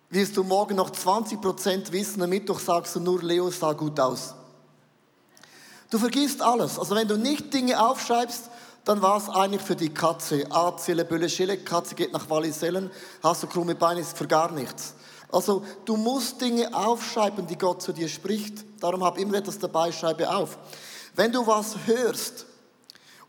wirst 0.08 0.36
du 0.38 0.44
morgen 0.44 0.76
noch 0.76 0.90
20% 0.90 1.92
wissen, 1.92 2.22
am 2.22 2.30
Mittwoch 2.30 2.60
sagst 2.60 2.96
du 2.96 3.00
nur, 3.00 3.22
Leo 3.22 3.50
sah 3.50 3.74
gut 3.74 4.00
aus. 4.00 4.34
Du 5.90 5.98
vergisst 5.98 6.40
alles. 6.40 6.78
Also 6.78 6.94
wenn 6.94 7.06
du 7.06 7.18
nicht 7.18 7.52
Dinge 7.52 7.78
aufschreibst, 7.78 8.44
dann 8.84 9.00
war 9.00 9.16
es 9.16 9.28
eigentlich 9.28 9.62
für 9.62 9.76
die 9.76 9.92
Katze. 9.92 10.44
Azele, 10.50 11.04
Bölle, 11.04 11.28
Schille, 11.28 11.56
Katze 11.58 11.94
geht 11.94 12.12
nach 12.12 12.28
Wallisellen, 12.28 12.90
hast 13.22 13.42
du 13.42 13.46
krumme 13.46 13.74
Beine, 13.74 14.00
ist 14.00 14.16
für 14.16 14.26
gar 14.26 14.50
nichts. 14.50 14.94
Also 15.30 15.64
du 15.84 15.96
musst 15.96 16.40
Dinge 16.40 16.74
aufschreiben, 16.74 17.46
die 17.46 17.56
Gott 17.56 17.80
zu 17.80 17.92
dir 17.92 18.08
spricht. 18.08 18.64
Darum 18.80 19.02
hab 19.02 19.18
immer 19.18 19.34
etwas 19.34 19.58
dabei, 19.58 19.90
schreibe 19.92 20.28
auf. 20.28 20.58
Wenn 21.14 21.32
du 21.32 21.46
was 21.46 21.76
hörst 21.86 22.46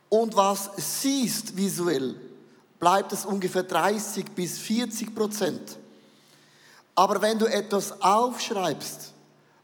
und 0.09 0.35
was 0.35 0.71
siehst 0.75 1.55
visuell, 1.55 2.15
bleibt 2.79 3.13
es 3.13 3.25
ungefähr 3.25 3.63
30 3.63 4.31
bis 4.35 4.57
40 4.57 5.15
Prozent. 5.15 5.77
Aber 6.95 7.21
wenn 7.21 7.39
du 7.39 7.45
etwas 7.45 8.01
aufschreibst, 8.01 9.13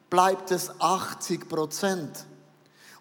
bleibt 0.10 0.52
es 0.52 0.72
80 0.80 1.50
Prozent. 1.50 2.26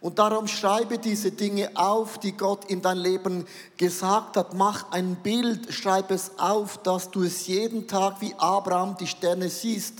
Und 0.00 0.20
darum 0.20 0.46
schreibe 0.46 0.98
diese 0.98 1.32
Dinge 1.32 1.70
auf, 1.74 2.18
die 2.18 2.32
Gott 2.32 2.66
in 2.66 2.82
dein 2.82 2.98
Leben 2.98 3.44
gesagt 3.76 4.37
hat. 4.37 4.54
Mach 4.54 4.92
ein 4.92 5.16
Bild, 5.16 5.72
schreib 5.74 6.12
es 6.12 6.38
auf, 6.38 6.78
dass 6.78 7.11
du 7.11 7.24
es 7.24 7.48
jeden 7.48 7.88
Tag 7.88 8.20
wie 8.20 8.32
Abraham 8.38 8.96
die 8.96 9.08
Sterne 9.08 9.48
siehst. 9.48 9.94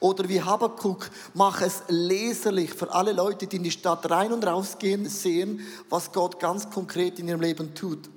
Oder 0.00 0.28
wie 0.28 0.42
Habakkuk, 0.42 1.08
mach 1.34 1.60
es 1.62 1.82
leserlich 1.86 2.74
für 2.74 2.92
alle 2.92 3.12
Leute, 3.12 3.46
die 3.46 3.56
in 3.56 3.62
die 3.62 3.70
Stadt 3.70 4.10
rein 4.10 4.32
und 4.32 4.44
rausgehen, 4.44 5.08
sehen, 5.08 5.60
was 5.88 6.10
Gott 6.10 6.40
ganz 6.40 6.68
konkret 6.68 7.20
in 7.20 7.28
ihrem 7.28 7.40
Leben 7.40 7.74
tut. 7.74 8.10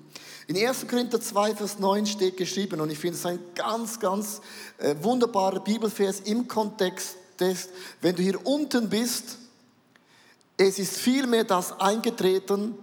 In 0.47 0.57
1. 0.57 0.87
Korinther 0.87 1.21
2, 1.21 1.55
Vers 1.55 1.77
9 1.77 2.05
steht 2.07 2.37
geschrieben, 2.37 2.81
und 2.81 2.89
ich 2.89 2.97
finde 2.97 3.17
es 3.17 3.25
ein 3.25 3.39
ganz, 3.53 3.99
ganz 3.99 4.41
äh, 4.79 4.95
wunderbarer 5.01 5.59
Bibelvers 5.59 6.21
im 6.21 6.47
Kontext 6.47 7.17
des, 7.39 7.69
wenn 8.01 8.15
du 8.15 8.23
hier 8.23 8.43
unten 8.47 8.89
bist, 8.89 9.37
es 10.57 10.79
ist 10.79 10.97
vielmehr 10.97 11.43
das 11.43 11.79
eingetreten, 11.79 12.77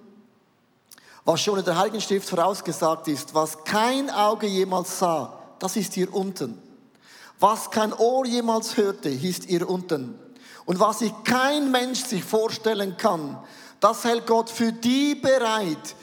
was 1.25 1.41
schon 1.41 1.59
in 1.59 1.65
der 1.65 1.77
Heiligen 1.77 2.01
Schrift 2.01 2.29
vorausgesagt 2.29 3.09
ist, 3.09 3.35
was 3.35 3.65
kein 3.65 4.11
Auge 4.11 4.47
jemals 4.47 4.99
sah, 4.99 5.39
das 5.59 5.77
ist 5.77 5.95
hier 5.95 6.13
unten. 6.15 6.61
Was 7.41 7.71
kein 7.71 7.93
Ohr 7.93 8.27
jemals 8.27 8.77
hörte, 8.77 9.09
ist 9.09 9.45
hier 9.45 9.69
unten. 9.69 10.19
Und 10.67 10.79
was 10.79 11.01
sich 11.01 11.13
kein 11.25 11.71
Mensch 11.71 12.05
sich 12.05 12.23
vorstellen 12.23 12.97
kann, 12.97 13.39
das 13.81 14.05
hält 14.05 14.27
Gott 14.27 14.49
für 14.49 14.73
die 14.73 15.15
bereit, 15.15 15.97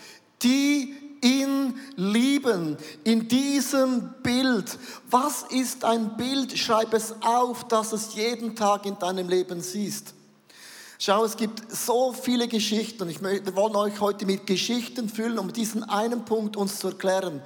die 0.43 0.95
ihn 1.23 1.79
lieben. 1.95 2.77
In 3.03 3.27
diesem 3.27 4.13
Bild. 4.23 4.77
Was 5.09 5.43
ist 5.49 5.85
ein 5.85 6.17
Bild? 6.17 6.57
Schreib 6.57 6.93
es 6.93 7.15
auf, 7.21 7.67
dass 7.67 7.93
es 7.93 8.13
jeden 8.15 8.55
Tag 8.55 8.85
in 8.85 8.99
deinem 8.99 9.29
Leben 9.29 9.61
siehst. 9.61 10.13
Schau, 11.03 11.25
es 11.25 11.35
gibt 11.35 11.63
so 11.71 12.13
viele 12.13 12.47
Geschichten 12.47 13.01
und 13.01 13.09
ich 13.09 13.21
möchte, 13.21 13.47
wir 13.47 13.55
wollen 13.55 13.75
euch 13.75 13.99
heute 14.01 14.27
mit 14.27 14.45
Geschichten 14.45 15.09
füllen, 15.09 15.39
um 15.39 15.51
diesen 15.51 15.83
einen 15.83 16.25
Punkt 16.25 16.55
uns 16.55 16.77
zu 16.77 16.89
erklären. 16.89 17.41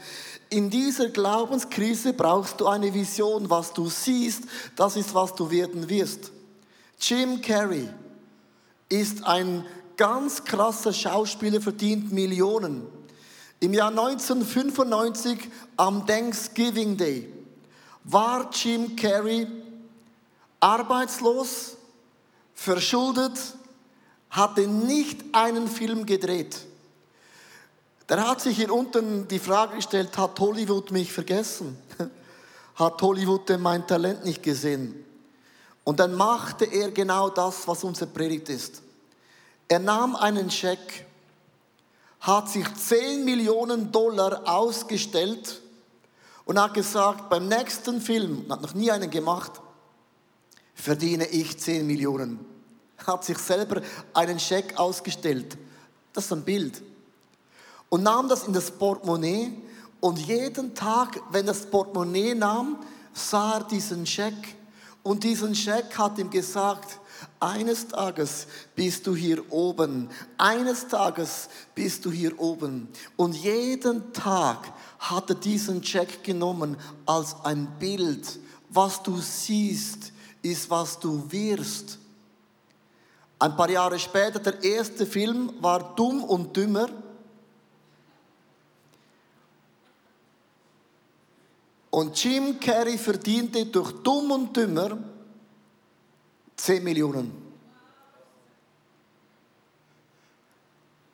In 0.49 0.69
dieser 0.69 1.07
Glaubenskrise 1.07 2.11
brauchst 2.11 2.59
du 2.59 2.67
eine 2.67 2.93
Vision. 2.93 3.49
Was 3.49 3.71
du 3.71 3.87
siehst, 3.87 4.43
das 4.75 4.97
ist, 4.97 5.13
was 5.13 5.35
du 5.35 5.49
werden 5.51 5.87
wirst. 5.87 6.33
Jim 6.99 7.39
Carrey 7.41 7.87
ist 8.89 9.23
ein 9.23 9.63
ganz 9.95 10.43
krasser 10.43 10.91
Schauspieler, 10.91 11.61
verdient 11.61 12.11
Millionen. 12.11 12.85
Im 13.61 13.73
Jahr 13.73 13.87
1995 13.87 15.49
am 15.77 16.05
Thanksgiving 16.05 16.97
Day 16.97 17.31
war 18.03 18.49
Jim 18.51 18.97
Carrey 18.97 19.47
arbeitslos, 20.59 21.74
verschuldet, 22.55 23.37
hatte 24.29 24.67
nicht 24.67 25.23
einen 25.33 25.67
Film 25.67 26.05
gedreht. 26.05 26.57
Der 28.09 28.27
hat 28.27 28.41
sich 28.41 28.57
hier 28.57 28.73
unten 28.73 29.27
die 29.27 29.39
Frage 29.39 29.75
gestellt, 29.75 30.17
hat 30.17 30.39
Hollywood 30.39 30.91
mich 30.91 31.11
vergessen? 31.11 31.77
Hat 32.75 33.01
Hollywood 33.01 33.47
denn 33.47 33.61
mein 33.61 33.87
Talent 33.87 34.25
nicht 34.25 34.43
gesehen? 34.43 35.05
Und 35.85 36.01
dann 36.01 36.13
machte 36.13 36.65
er 36.65 36.91
genau 36.91 37.29
das, 37.29 37.65
was 37.69 37.85
unser 37.85 38.05
Predigt 38.05 38.49
ist. 38.49 38.81
Er 39.69 39.79
nahm 39.79 40.17
einen 40.17 40.51
Scheck, 40.51 41.05
hat 42.19 42.49
sich 42.49 42.65
10 42.73 43.23
Millionen 43.23 43.93
Dollar 43.93 44.41
ausgestellt 44.45 45.61
und 46.43 46.59
hat 46.59 46.73
gesagt, 46.73 47.29
beim 47.29 47.47
nächsten 47.47 48.01
Film, 48.01 48.45
hat 48.49 48.61
noch 48.61 48.73
nie 48.73 48.91
einen 48.91 49.09
gemacht, 49.09 49.53
verdiene 50.75 51.25
ich 51.27 51.57
10 51.57 51.87
Millionen. 51.87 52.39
Hat 52.97 53.23
sich 53.23 53.37
selber 53.39 53.81
einen 54.13 54.39
Scheck 54.39 54.77
ausgestellt. 54.77 55.57
Das 56.13 56.25
ist 56.25 56.33
ein 56.33 56.43
Bild. 56.43 56.83
Und 57.89 58.03
nahm 58.03 58.29
das 58.29 58.45
in 58.45 58.53
das 58.53 58.69
Portemonnaie 58.69 59.51
und 59.99 60.19
jeden 60.19 60.75
Tag, 60.75 61.19
wenn 61.31 61.45
das 61.45 61.65
Portemonnaie 61.65 62.35
nahm, 62.35 62.77
sah 63.13 63.57
er 63.57 63.63
diesen 63.63 64.05
Scheck. 64.05 64.55
Und 65.01 65.23
diesen 65.23 65.55
Scheck 65.55 65.97
hat 65.97 66.17
ihm 66.17 66.29
gesagt, 66.29 66.99
eines 67.39 67.87
Tages 67.87 68.47
bist 68.75 69.05
du 69.07 69.15
hier 69.15 69.51
oben. 69.51 70.09
Eines 70.37 70.87
Tages 70.87 71.47
bist 71.73 72.05
du 72.05 72.11
hier 72.11 72.39
oben. 72.39 72.89
Und 73.15 73.35
jeden 73.35 74.13
Tag 74.13 74.71
hat 74.99 75.29
er 75.29 75.35
diesen 75.35 75.81
Check 75.81 76.23
genommen 76.23 76.77
als 77.05 77.35
ein 77.43 77.67
Bild. 77.79 78.39
Was 78.69 79.01
du 79.03 79.17
siehst, 79.17 80.11
ist, 80.45 80.69
was 80.69 80.99
du 80.99 81.31
wirst. 81.31 81.97
Ein 83.39 83.55
paar 83.55 83.69
Jahre 83.69 83.99
später, 83.99 84.39
der 84.39 84.63
erste 84.63 85.05
Film 85.05 85.53
war 85.59 85.95
Dumm 85.95 86.23
und 86.23 86.55
Dümmer. 86.55 86.87
Und 91.89 92.23
Jim 92.23 92.59
Carrey 92.59 92.97
verdiente 92.97 93.65
durch 93.65 93.91
Dumm 94.03 94.31
und 94.31 94.55
Dümmer 94.55 94.97
10 96.57 96.83
Millionen. 96.83 97.43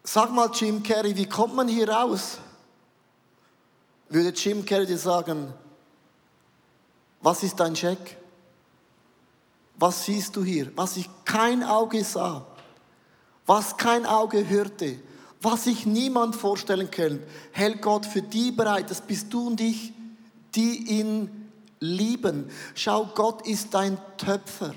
Sag 0.04 0.32
mal, 0.32 0.50
Jim 0.54 0.84
Carrey, 0.84 1.16
wie 1.16 1.28
kommt 1.28 1.56
man 1.56 1.68
hier 1.68 1.88
raus? 1.88 2.40
Würde 4.10 4.30
Jim 4.30 4.66
Carrey 4.66 4.86
dir 4.86 4.98
sagen, 4.98 5.54
was 7.22 7.44
ist 7.44 7.60
dein 7.60 7.76
Scheck? 7.76 8.21
Was 9.82 10.06
siehst 10.06 10.36
du 10.36 10.44
hier? 10.44 10.72
Was 10.76 10.96
ich 10.96 11.10
kein 11.26 11.64
Auge 11.64 12.04
sah, 12.04 12.46
was 13.48 13.78
kein 13.78 14.06
Auge 14.06 14.48
hörte, 14.48 15.00
was 15.42 15.64
sich 15.64 15.88
niemand 15.88 16.36
vorstellen 16.36 16.92
kann, 16.92 17.20
hält 17.52 17.82
Gott 17.82 18.06
für 18.06 18.22
die 18.22 18.52
bereit. 18.52 18.92
Das 18.92 19.02
bist 19.02 19.34
du 19.34 19.48
und 19.48 19.60
ich, 19.60 19.92
die 20.54 21.00
ihn 21.00 21.50
lieben. 21.80 22.52
Schau, 22.76 23.10
Gott 23.16 23.48
ist 23.48 23.74
dein 23.74 23.98
Töpfer. 24.18 24.76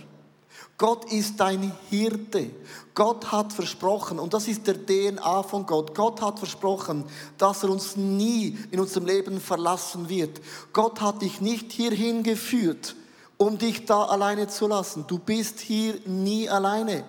Gott 0.79 1.13
ist 1.13 1.39
dein 1.39 1.71
Hirte. 1.91 2.49
Gott 2.95 3.31
hat 3.31 3.53
versprochen, 3.53 4.19
und 4.19 4.33
das 4.33 4.49
ist 4.49 4.67
der 4.67 4.87
DNA 4.87 5.43
von 5.43 5.67
Gott, 5.67 5.95
Gott 5.95 6.23
hat 6.23 6.39
versprochen, 6.39 7.05
dass 7.37 7.63
er 7.63 7.69
uns 7.69 7.95
nie 7.97 8.59
in 8.71 8.81
unserem 8.81 9.05
Leben 9.05 9.39
verlassen 9.39 10.09
wird. 10.09 10.41
Gott 10.73 11.03
hat 11.03 11.21
dich 11.21 11.43
nicht 11.43 11.73
hierhin 11.73 12.23
geführt, 12.23 12.97
um 13.37 13.59
dich 13.59 13.85
da 13.87 14.05
alleine 14.05 14.49
zu 14.49 14.67
lassen. 14.67 15.05
Du 15.07 15.19
bist 15.19 15.61
hier 15.61 15.95
nie 16.07 16.49
alleine. 16.49 17.05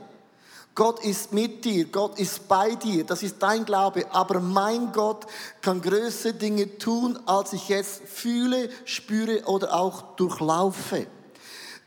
Gott 0.76 1.06
ist 1.06 1.32
mit 1.32 1.64
dir, 1.64 1.86
Gott 1.86 2.20
ist 2.20 2.50
bei 2.50 2.76
dir, 2.76 3.06
das 3.06 3.24
ist 3.24 3.38
dein 3.40 3.64
Glaube. 3.64 4.06
Aber 4.12 4.42
mein 4.42 4.92
Gott 4.92 5.26
kann 5.62 5.82
größere 5.82 6.34
Dinge 6.34 6.78
tun, 6.78 7.18
als 7.26 7.54
ich 7.54 7.70
jetzt 7.70 8.02
fühle, 8.04 8.70
spüre 8.84 9.46
oder 9.46 9.74
auch 9.74 10.16
durchlaufe. 10.18 11.08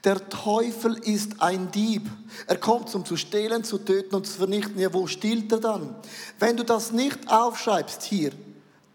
Der 0.05 0.29
Teufel 0.31 0.97
ist 0.97 1.43
ein 1.43 1.71
Dieb. 1.71 2.09
Er 2.47 2.57
kommt, 2.57 2.95
um 2.95 3.05
zu 3.05 3.17
stehlen, 3.17 3.63
zu 3.63 3.79
töten 3.79 4.15
und 4.15 4.27
zu 4.27 4.39
vernichten. 4.39 4.79
Ja, 4.79 4.95
wo 4.95 5.07
stiehlt 5.07 5.53
er 5.53 5.59
dann? 5.59 5.95
Wenn 6.39 6.57
du 6.57 6.65
das 6.65 6.93
nicht 6.93 7.31
aufschreibst 7.31 8.05
hier, 8.05 8.31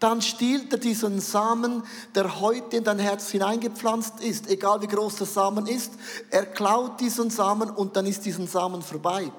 dann 0.04 0.20
stiehlt 0.20 0.70
er 0.70 0.78
diesen 0.78 1.18
Samen, 1.18 1.82
der 2.14 2.38
heute 2.38 2.76
in 2.76 2.84
dein 2.84 2.98
Herz 2.98 3.30
hineingepflanzt 3.30 4.20
ist, 4.20 4.50
egal 4.50 4.82
wie 4.82 4.86
groß 4.86 5.16
der 5.16 5.26
Samen 5.26 5.66
ist. 5.66 5.94
Er 6.28 6.44
klaut 6.44 7.00
diesen 7.00 7.30
Samen 7.30 7.70
und 7.70 7.96
dann 7.96 8.04
ist 8.04 8.26
diesen 8.26 8.46
Samen 8.46 8.82
vorbei. 8.82 9.32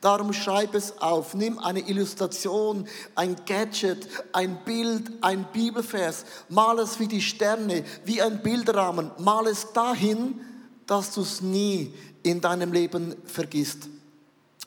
Darum 0.00 0.32
schreib 0.32 0.76
es 0.76 1.02
auf. 1.02 1.34
Nimm 1.34 1.58
eine 1.58 1.80
Illustration, 1.80 2.86
ein 3.16 3.34
Gadget, 3.46 4.06
ein 4.32 4.62
Bild, 4.64 5.10
ein 5.22 5.44
Bibelvers. 5.52 6.24
Mal 6.50 6.78
es 6.78 7.00
wie 7.00 7.08
die 7.08 7.20
Sterne, 7.20 7.82
wie 8.04 8.22
ein 8.22 8.40
Bilderrahmen. 8.42 9.10
Mal 9.18 9.48
es 9.48 9.72
dahin, 9.72 10.40
dass 10.86 11.14
du 11.14 11.22
es 11.22 11.40
nie 11.40 11.92
in 12.22 12.40
deinem 12.40 12.72
Leben 12.72 13.16
vergisst. 13.24 13.88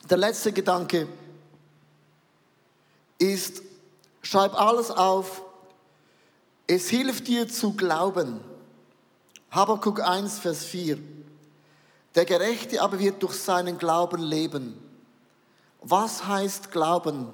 Der 0.09 0.17
letzte 0.17 0.51
Gedanke 0.51 1.07
ist, 3.17 3.68
schreib 4.29 4.53
alles 4.53 4.91
auf. 4.91 5.41
Es 6.67 6.87
hilft 6.89 7.27
dir 7.27 7.47
zu 7.47 7.73
glauben. 7.73 8.39
Habakkuk 9.49 10.01
1, 10.01 10.37
Vers 10.37 10.65
4. 10.65 10.99
Der 12.13 12.25
Gerechte 12.25 12.79
aber 12.83 12.99
wird 12.99 13.23
durch 13.23 13.33
seinen 13.33 13.79
Glauben 13.79 14.21
leben. 14.21 14.77
Was 15.81 16.27
heißt 16.27 16.71
Glauben? 16.71 17.33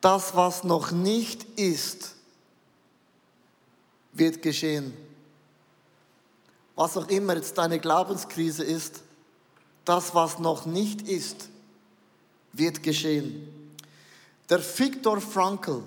Das, 0.00 0.34
was 0.34 0.64
noch 0.64 0.90
nicht 0.90 1.44
ist, 1.58 2.14
wird 4.12 4.40
geschehen. 4.40 4.96
Was 6.76 6.96
auch 6.96 7.08
immer 7.08 7.36
jetzt 7.36 7.58
deine 7.58 7.78
Glaubenskrise 7.78 8.64
ist, 8.64 9.02
das, 9.84 10.14
was 10.14 10.38
noch 10.38 10.64
nicht 10.64 11.02
ist, 11.02 11.50
wird 12.54 12.82
geschehen. 12.82 13.76
Der 14.48 14.60
Viktor 14.60 15.20
Frankl, 15.20 15.82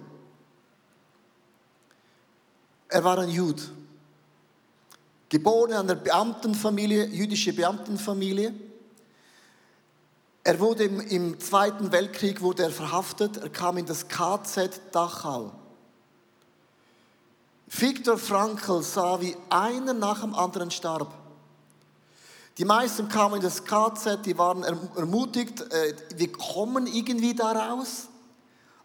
er 2.90 3.04
war 3.04 3.20
ein 3.20 3.30
Jude, 3.30 3.62
geboren 5.30 5.72
in 5.72 5.78
einer 5.78 5.96
Beamtenfamilie, 5.96 7.06
jüdische 7.06 7.54
Beamtenfamilie. 7.54 8.54
Er 10.44 10.60
wurde 10.60 10.84
im, 10.84 11.00
im 11.02 11.40
Zweiten 11.40 11.92
Weltkrieg 11.92 12.42
wurde 12.42 12.64
er 12.64 12.70
verhaftet, 12.70 13.38
er 13.38 13.50
kam 13.50 13.78
in 13.78 13.86
das 13.86 14.08
KZ 14.08 14.80
Dachau. 14.92 15.52
Viktor 17.68 18.18
Frankl 18.18 18.84
sah, 18.84 19.20
wie 19.20 19.36
einer 19.50 19.94
nach 19.94 20.22
dem 20.22 20.36
anderen 20.36 20.70
starb. 20.70 21.12
Die 22.60 22.66
meisten 22.66 23.10
kamen 23.10 23.38
in 23.38 23.42
das 23.42 23.66
KZ, 23.66 24.26
die 24.26 24.38
waren 24.38 24.64
ermutigt, 24.64 25.62
äh, 25.74 25.96
wir 26.16 26.32
kommen 26.32 26.88
irgendwie 26.88 27.34
da 27.34 27.52
raus. 27.52 28.08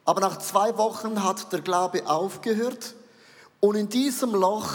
Aber 0.05 0.21
nach 0.21 0.39
zwei 0.39 0.77
Wochen 0.77 1.23
hat 1.23 1.53
der 1.53 1.61
Glaube 1.61 2.09
aufgehört 2.09 2.95
und 3.61 3.77
in 3.77 3.89
diesem 3.89 4.35
Loch 4.35 4.71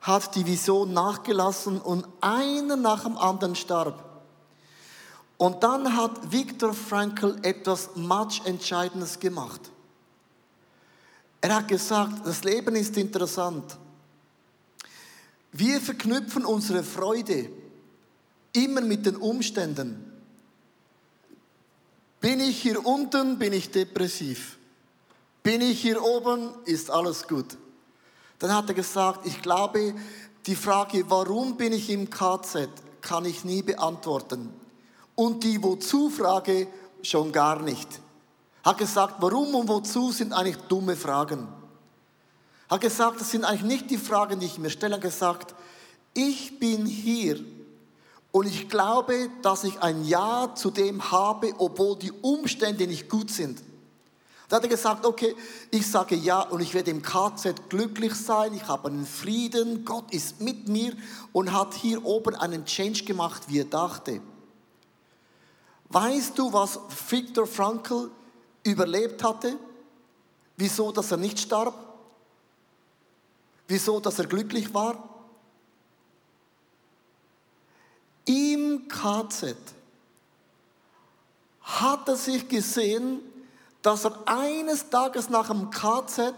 hat 0.00 0.34
die 0.34 0.46
Vision 0.46 0.92
nachgelassen 0.92 1.80
und 1.80 2.06
einer 2.20 2.76
nach 2.76 3.04
dem 3.04 3.16
anderen 3.16 3.56
starb. 3.56 4.04
Und 5.38 5.62
dann 5.62 5.96
hat 5.96 6.32
Viktor 6.32 6.72
Frankl 6.72 7.38
etwas 7.42 7.90
much 7.96 8.42
Entscheidendes 8.44 9.18
gemacht. 9.18 9.60
Er 11.40 11.56
hat 11.56 11.68
gesagt, 11.68 12.26
das 12.26 12.44
Leben 12.44 12.74
ist 12.74 12.96
interessant. 12.96 13.76
Wir 15.52 15.80
verknüpfen 15.80 16.44
unsere 16.44 16.82
Freude 16.82 17.50
immer 18.52 18.80
mit 18.80 19.06
den 19.06 19.16
Umständen. 19.16 20.12
Bin 22.20 22.40
ich 22.40 22.62
hier 22.62 22.84
unten, 22.84 23.38
bin 23.38 23.52
ich 23.52 23.70
depressiv. 23.70 24.58
Bin 25.42 25.60
ich 25.60 25.80
hier 25.80 26.02
oben, 26.02 26.50
ist 26.64 26.90
alles 26.90 27.28
gut. 27.28 27.56
Dann 28.38 28.54
hat 28.54 28.68
er 28.68 28.74
gesagt, 28.74 29.26
ich 29.26 29.40
glaube, 29.42 29.94
die 30.46 30.56
Frage, 30.56 31.04
warum 31.08 31.56
bin 31.56 31.72
ich 31.72 31.90
im 31.90 32.10
KZ, 32.10 32.68
kann 33.00 33.24
ich 33.24 33.44
nie 33.44 33.62
beantworten. 33.62 34.52
Und 35.14 35.42
die 35.44 35.62
Wozu-Frage 35.62 36.68
schon 37.02 37.32
gar 37.32 37.60
nicht. 37.62 37.88
Hat 38.62 38.78
gesagt, 38.78 39.16
warum 39.20 39.54
und 39.54 39.68
wozu 39.68 40.10
sind 40.12 40.32
eigentlich 40.32 40.56
dumme 40.68 40.96
Fragen. 40.96 41.48
Hat 42.68 42.80
gesagt, 42.80 43.20
das 43.20 43.30
sind 43.30 43.44
eigentlich 43.44 43.62
nicht 43.62 43.90
die 43.90 43.98
Fragen, 43.98 44.40
die 44.40 44.46
ich 44.46 44.58
mir 44.58 44.70
stelle. 44.70 44.96
Hat 44.96 45.02
gesagt, 45.02 45.54
ich 46.14 46.58
bin 46.58 46.84
hier 46.84 47.38
und 48.32 48.46
ich 48.46 48.68
glaube, 48.68 49.30
dass 49.42 49.64
ich 49.64 49.80
ein 49.80 50.04
Ja 50.04 50.54
zu 50.54 50.70
dem 50.70 51.10
habe, 51.10 51.54
obwohl 51.58 51.96
die 51.96 52.12
Umstände 52.12 52.86
nicht 52.86 53.08
gut 53.08 53.30
sind. 53.30 53.62
Da 54.48 54.56
hat 54.56 54.62
er 54.62 54.68
gesagt, 54.68 55.04
okay, 55.04 55.34
ich 55.70 55.90
sage 55.90 56.14
ja 56.14 56.40
und 56.42 56.60
ich 56.60 56.72
werde 56.72 56.92
im 56.92 57.02
KZ 57.02 57.68
glücklich 57.68 58.14
sein, 58.14 58.54
ich 58.54 58.68
habe 58.68 58.88
einen 58.88 59.04
Frieden, 59.04 59.84
Gott 59.84 60.12
ist 60.12 60.40
mit 60.40 60.68
mir 60.68 60.92
und 61.32 61.52
hat 61.52 61.74
hier 61.74 62.04
oben 62.04 62.36
einen 62.36 62.64
Change 62.64 63.04
gemacht, 63.04 63.42
wie 63.48 63.60
er 63.60 63.64
dachte. 63.64 64.20
Weißt 65.88 66.38
du, 66.38 66.52
was 66.52 66.78
Viktor 67.08 67.46
Frankl 67.46 68.10
überlebt 68.62 69.24
hatte, 69.24 69.58
wieso, 70.56 70.92
dass 70.92 71.10
er 71.10 71.16
nicht 71.16 71.40
starb, 71.40 71.74
wieso, 73.66 73.98
dass 73.98 74.18
er 74.18 74.26
glücklich 74.26 74.72
war. 74.72 75.08
Im 78.24 78.86
KZ 78.88 79.56
hat 81.62 82.08
er 82.08 82.16
sich 82.16 82.48
gesehen, 82.48 83.20
dass 83.86 84.04
er 84.04 84.18
eines 84.26 84.90
Tages 84.90 85.30
nach 85.30 85.46
dem 85.46 85.70
KZ 85.70 86.34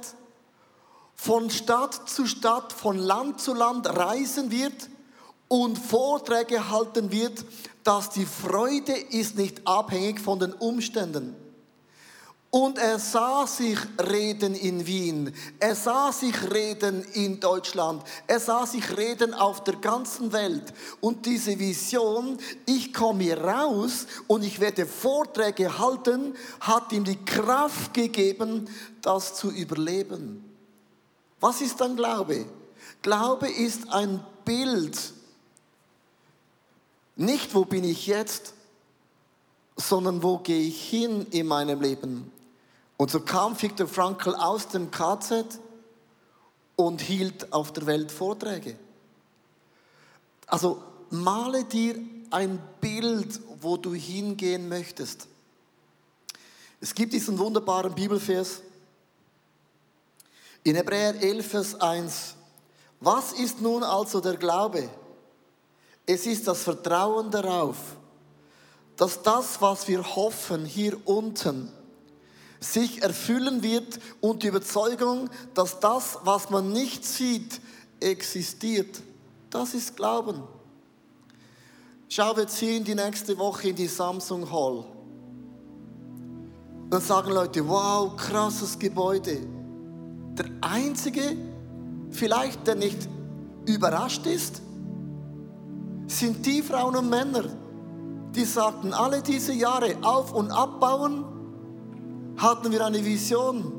von 1.15 1.49
Stadt 1.49 2.07
zu 2.07 2.27
Stadt, 2.27 2.75
von 2.75 2.99
Land 2.99 3.41
zu 3.41 3.55
Land 3.55 3.89
reisen 3.89 4.51
wird 4.51 4.91
und 5.49 5.79
Vorträge 5.79 6.69
halten 6.69 7.11
wird, 7.11 7.43
dass 7.85 8.11
die 8.11 8.27
Freude 8.27 8.93
ist 8.93 9.39
nicht 9.39 9.67
abhängig 9.67 10.21
von 10.21 10.39
den 10.39 10.53
Umständen. 10.53 11.35
Und 12.51 12.79
er 12.79 12.99
sah 12.99 13.47
sich 13.47 13.79
reden 14.01 14.55
in 14.55 14.87
Wien, 14.87 15.35
er 15.61 15.75
sah 15.75 16.11
sich 16.11 16.51
reden 16.51 17.05
in 17.13 17.39
Deutschland, 17.41 18.03
er 18.27 18.41
sah 18.41 18.65
sich 18.65 18.97
reden 18.97 19.35
auf 19.35 19.65
der 19.65 19.77
ganzen 19.77 20.33
Welt. 20.33 20.73
Und 21.03 21.27
diese 21.27 21.59
Vision, 21.59 22.39
ich 22.65 22.95
komme 22.95 23.25
hier 23.25 23.39
raus 23.39 24.07
und 24.29 24.45
ich 24.45 24.61
werde 24.61 24.87
Vorträge 24.87 25.79
halten, 25.79 26.35
hat 26.61 26.91
ihm 26.93 27.05
die 27.05 27.23
Kraft 27.23 27.93
gegeben, 27.93 28.67
das 29.03 29.35
zu 29.35 29.51
überleben. 29.51 30.43
Was 31.41 31.61
ist 31.61 31.79
dann 31.83 31.97
Glaube? 31.97 32.47
Glaube 33.03 33.51
ist 33.51 33.93
ein 33.93 34.25
Bild. 34.47 34.99
Nicht, 37.15 37.55
wo 37.55 37.67
bin 37.67 37.85
ich 37.85 38.07
jetzt, 38.07 38.55
sondern 39.77 40.23
wo 40.23 40.39
gehe 40.39 40.63
ich 40.63 40.89
hin 40.89 41.27
in 41.31 41.47
meinem 41.47 41.83
Leben? 41.83 42.38
Und 42.99 43.13
so 43.13 43.21
kam 43.21 43.61
Viktor 43.61 43.87
Frankl 43.87 44.35
aus 44.35 44.69
dem 44.69 44.91
KZ 44.91 45.61
und 46.75 47.01
hielt 47.01 47.53
auf 47.53 47.73
der 47.73 47.87
Welt 47.87 48.11
Vorträge. 48.11 48.77
Also 50.49 50.83
male 51.09 51.65
dir 51.65 51.95
ein 52.31 52.61
Bild, 52.81 53.41
wo 53.61 53.77
du 53.77 53.95
hingehen 53.95 54.69
möchtest. 54.69 55.29
Es 56.81 56.93
gibt 56.93 57.13
diesen 57.13 57.39
wunderbaren 57.39 57.95
Bibelvers 57.95 58.63
in 60.65 60.75
Hebräer 60.75 61.15
11, 61.23 61.47
Vers 61.49 61.81
1. 61.81 62.35
Was 62.99 63.33
ist 63.33 63.61
nun 63.61 63.85
also 63.85 64.21
der 64.21 64.37
Glaube? 64.37 64.91
Es 66.05 66.27
ist 66.27 66.49
das 66.49 66.63
Vertrauen 66.65 67.31
darauf, 67.31 67.77
dass 68.97 69.23
das, 69.23 69.61
was 69.61 69.87
wir 69.87 70.03
hoffen 70.17 70.65
hier 70.65 70.99
unten, 71.07 71.73
sich 72.61 73.03
erfüllen 73.03 73.63
wird 73.63 74.01
und 74.21 74.43
die 74.43 74.49
Überzeugung, 74.49 75.31
dass 75.55 75.81
das, 75.81 76.19
was 76.25 76.51
man 76.51 76.73
nicht 76.73 77.05
sieht, 77.05 77.61
existiert. 78.01 79.01
Das 79.51 79.75
ist 79.75 79.97
Glauben. 79.97 80.43
Schau, 82.09 82.37
wir 82.37 82.47
ziehen 82.47 82.85
die 82.85 82.95
nächste 82.95 83.37
Woche 83.39 83.69
in 83.69 83.77
die 83.77 83.87
Samsung 83.87 84.51
Hall. 84.51 84.85
Dann 86.91 87.03
sagen 87.03 87.31
Leute, 87.31 87.67
wow, 87.69 88.17
krasses 88.17 88.79
Gebäude. 88.79 89.41
Der 90.39 90.47
Einzige, 90.63 91.37
vielleicht 92.11 92.67
der 92.67 92.77
nicht 92.77 93.09
überrascht 93.67 94.27
ist, 94.27 94.63
sind 96.07 96.47
die 96.47 96.63
Frauen 96.63 96.97
und 96.97 97.11
Männer, 97.11 97.45
die 98.35 98.45
sagten, 98.45 98.95
alle 98.95 99.23
diese 99.23 99.53
Jahre 99.53 99.97
auf 100.03 100.33
und 100.33 100.51
abbauen, 100.51 101.25
hatten 102.39 102.71
wir 102.71 102.85
eine 102.87 103.05
Vision, 103.05 103.73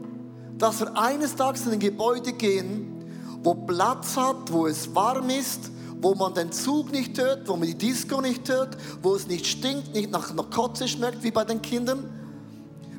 dass 0.58 0.82
wir 0.82 0.98
eines 0.98 1.36
Tages 1.36 1.66
in 1.66 1.74
ein 1.74 1.80
Gebäude 1.80 2.34
gehen, 2.34 3.06
wo 3.42 3.54
Platz 3.54 4.18
hat, 4.18 4.52
wo 4.52 4.68
es 4.68 4.94
warm 4.94 5.30
ist, 5.30 5.72
wo 6.02 6.14
man 6.14 6.34
den 6.34 6.52
Zug 6.52 6.92
nicht 6.92 7.18
hört, 7.18 7.48
wo 7.48 7.56
man 7.56 7.68
die 7.68 7.76
Disco 7.76 8.22
nicht 8.22 8.48
hört, 8.50 8.78
wo 9.02 9.16
es 9.16 9.28
nicht 9.28 9.48
stinkt, 9.48 9.94
nicht 9.94 10.12
nach, 10.12 10.34
nach 10.34 10.50
Kotze 10.50 10.88
schmeckt 10.88 11.24
wie 11.24 11.32
bei 11.32 11.46
den 11.46 11.62
Kindern. 11.62 12.10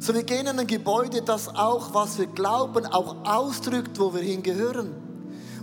So 0.00 0.14
wir 0.14 0.22
gehen 0.22 0.46
in 0.46 0.58
ein 0.58 0.66
Gebäude, 0.66 1.20
das 1.20 1.48
auch, 1.48 1.92
was 1.92 2.18
wir 2.18 2.26
glauben, 2.26 2.86
auch 2.86 3.16
ausdrückt, 3.24 3.98
wo 3.98 4.14
wir 4.14 4.22
hingehören. 4.22 4.94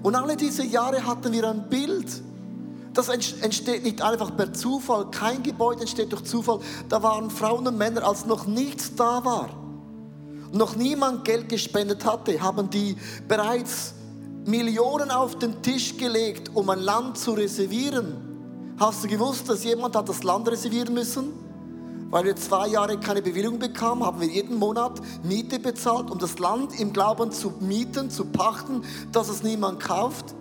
Und 0.04 0.14
alle 0.14 0.38
diese 0.38 0.64
Jahre 0.64 1.06
hatten 1.08 1.34
wir 1.34 1.50
ein 1.50 1.70
Bild. 1.70 2.22
Das 2.94 3.10
entsteht 3.10 3.84
nicht 3.84 4.04
einfach 4.04 4.36
per 4.36 4.54
Zufall. 4.54 5.10
Kein 5.10 5.42
Gebäude 5.42 5.82
entsteht 5.82 6.12
durch 6.12 6.24
Zufall. 6.24 6.60
Da 6.88 7.02
waren 7.02 7.32
Frauen 7.32 7.68
und 7.68 7.78
Männer, 7.78 8.08
als 8.08 8.28
noch 8.28 8.46
nichts 8.46 8.94
da 8.96 9.26
war 9.26 9.67
noch 10.52 10.76
niemand 10.76 11.26
Geld 11.26 11.50
gespendet 11.50 12.06
hatte, 12.06 12.42
haben 12.42 12.70
die 12.70 12.96
bereits 13.28 13.94
Millionen 14.46 15.12
auf 15.12 15.38
den 15.38 15.62
Tisch 15.62 15.98
gelegt, 15.98 16.52
um 16.54 16.70
ein 16.70 16.80
Land 16.80 17.18
zu 17.18 17.32
reservieren. 17.34 18.76
Hast 18.80 19.04
du 19.04 19.08
gewusst, 19.08 19.50
dass 19.50 19.64
jemand 19.64 19.96
hat 19.96 20.08
das 20.08 20.24
Land 20.24 20.48
reservieren 20.48 20.94
müssen? 20.94 21.34
Weil 22.10 22.24
wir 22.24 22.36
zwei 22.38 22.68
Jahre 22.70 22.98
keine 22.98 23.22
Bewilligung 23.22 23.60
bekamen, 23.60 24.06
haben 24.06 24.22
wir 24.22 24.28
jeden 24.28 24.56
Monat 24.56 25.02
Miete 25.24 25.60
bezahlt, 25.60 26.10
um 26.10 26.18
das 26.18 26.40
Land 26.40 26.80
im 26.80 26.94
Glauben 26.94 27.32
zu 27.32 27.54
mieten, 27.60 28.10
zu 28.10 28.24
pachten, 28.24 28.84
dass 29.12 29.28
es 29.28 29.44
niemand 29.44 29.82
kauft. 29.82 30.34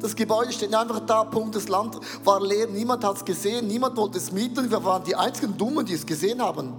Das 0.00 0.16
Gebäude 0.16 0.52
steht 0.52 0.74
einfach 0.74 1.00
da, 1.00 1.24
Punkt, 1.24 1.54
das 1.54 1.68
Land 1.68 1.98
war 2.24 2.40
leer, 2.40 2.66
niemand 2.66 3.04
hat 3.04 3.18
es 3.18 3.24
gesehen, 3.24 3.68
niemand 3.68 3.96
wollte 3.96 4.18
es 4.18 4.32
mieten, 4.32 4.70
wir 4.70 4.84
waren 4.84 5.04
die 5.04 5.14
einzigen 5.14 5.56
Dummen, 5.56 5.86
die 5.86 5.94
es 5.94 6.04
gesehen 6.04 6.42
haben. 6.42 6.72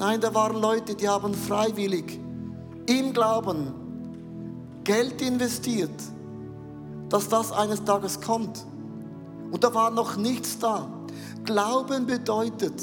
Nein, 0.00 0.18
da 0.18 0.34
waren 0.34 0.56
Leute, 0.56 0.94
die 0.94 1.06
haben 1.06 1.34
freiwillig 1.34 2.18
im 2.86 3.12
Glauben 3.12 3.74
Geld 4.82 5.20
investiert, 5.20 5.90
dass 7.10 7.28
das 7.28 7.52
eines 7.52 7.84
Tages 7.84 8.18
kommt. 8.18 8.64
Und 9.50 9.62
da 9.62 9.74
war 9.74 9.90
noch 9.90 10.16
nichts 10.16 10.58
da. 10.58 10.88
Glauben 11.44 12.06
bedeutet, 12.06 12.82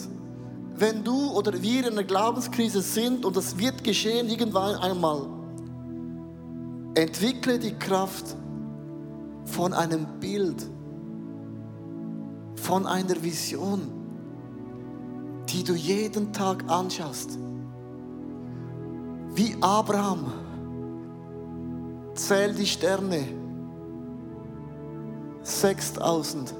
wenn 0.76 1.04
du 1.04 1.32
oder 1.32 1.60
wir 1.60 1.88
in 1.88 1.94
einer 1.94 2.04
Glaubenskrise 2.04 2.84
sind 2.84 3.26
und 3.26 3.36
das 3.36 3.58
wird 3.58 3.84
geschehen 3.84 4.30
irgendwann 4.30 4.76
einmal, 4.76 5.26
entwickle 6.94 7.58
die 7.58 7.74
Kraft 7.74 8.36
von 9.46 9.74
einem 9.74 10.06
Bild, 10.20 10.70
von 12.58 12.86
einer 12.86 13.24
Vision, 13.24 13.97
die 15.50 15.64
du 15.64 15.74
jeden 15.74 16.34
Tag 16.34 16.64
anschaust. 16.68 17.38
Wie 19.34 19.56
Abraham, 19.62 20.32
zähl 22.16 22.54
die 22.54 22.66
Sterne, 22.66 23.24
6000. 25.44 26.54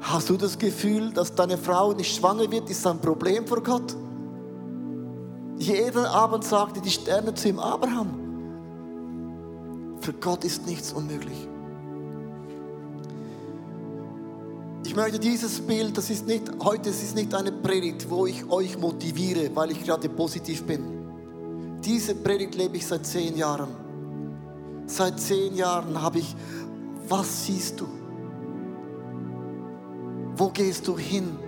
Hast 0.00 0.28
du 0.28 0.36
das 0.36 0.58
Gefühl, 0.58 1.12
dass 1.12 1.34
deine 1.34 1.56
Frau 1.56 1.92
nicht 1.92 2.14
schwanger 2.14 2.50
wird, 2.50 2.68
ist 2.70 2.86
ein 2.86 3.00
Problem 3.00 3.46
für 3.46 3.62
Gott? 3.62 3.96
Jeden 5.58 6.04
Abend 6.04 6.44
sagte 6.44 6.80
die 6.80 6.90
Sterne 6.90 7.34
zu 7.34 7.48
ihm, 7.48 7.58
Abraham, 7.58 8.10
für 10.00 10.12
Gott 10.12 10.44
ist 10.44 10.66
nichts 10.66 10.92
unmöglich. 10.92 11.48
Möchte 14.98 15.20
dieses 15.20 15.60
Bild, 15.60 15.96
das 15.96 16.10
ist 16.10 16.26
nicht, 16.26 16.50
heute 16.60 16.90
es 16.90 17.02
ist 17.04 17.14
nicht 17.14 17.32
eine 17.32 17.52
Predigt, 17.52 18.10
wo 18.10 18.26
ich 18.26 18.50
euch 18.50 18.76
motiviere, 18.76 19.54
weil 19.54 19.70
ich 19.70 19.84
gerade 19.84 20.08
positiv 20.08 20.64
bin. 20.64 21.80
Diese 21.84 22.16
Predigt 22.16 22.56
lebe 22.56 22.76
ich 22.76 22.84
seit 22.84 23.06
zehn 23.06 23.36
Jahren. 23.36 23.68
Seit 24.86 25.20
zehn 25.20 25.54
Jahren 25.54 26.02
habe 26.02 26.18
ich, 26.18 26.34
was 27.08 27.46
siehst 27.46 27.78
du? 27.78 27.86
Wo 30.36 30.48
gehst 30.48 30.88
du 30.88 30.98
hin? 30.98 31.38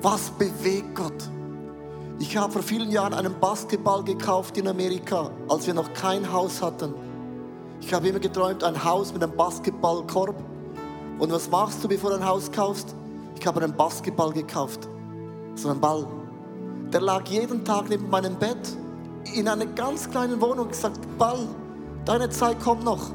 Was 0.00 0.30
bewegt 0.30 0.94
Gott? 0.94 1.28
Ich 2.18 2.36
habe 2.38 2.54
vor 2.54 2.62
vielen 2.62 2.90
Jahren 2.90 3.12
einen 3.12 3.38
Basketball 3.38 4.02
gekauft 4.02 4.56
in 4.56 4.66
Amerika, 4.66 5.30
als 5.46 5.66
wir 5.66 5.74
noch 5.74 5.92
kein 5.92 6.32
Haus 6.32 6.62
hatten. 6.62 6.94
Ich 7.82 7.92
habe 7.92 8.08
immer 8.08 8.20
geträumt, 8.20 8.64
ein 8.64 8.82
Haus 8.82 9.12
mit 9.12 9.22
einem 9.22 9.36
Basketballkorb. 9.36 10.51
Und 11.22 11.30
was 11.30 11.48
machst 11.48 11.84
du, 11.84 11.86
bevor 11.86 12.10
du 12.10 12.16
ein 12.16 12.26
Haus 12.26 12.50
kaufst? 12.50 12.96
Ich 13.38 13.46
habe 13.46 13.62
einen 13.62 13.76
Basketball 13.76 14.32
gekauft. 14.32 14.88
So 15.54 15.68
einen 15.68 15.80
Ball. 15.80 16.04
Der 16.92 17.00
lag 17.00 17.24
jeden 17.28 17.64
Tag 17.64 17.88
neben 17.88 18.10
meinem 18.10 18.34
Bett 18.34 18.76
in 19.32 19.46
einer 19.46 19.66
ganz 19.66 20.10
kleinen 20.10 20.40
Wohnung. 20.40 20.66
Ich 20.66 20.72
gesagt, 20.72 20.98
Ball, 21.18 21.46
deine 22.04 22.28
Zeit 22.28 22.58
kommt 22.58 22.82
noch. 22.82 23.12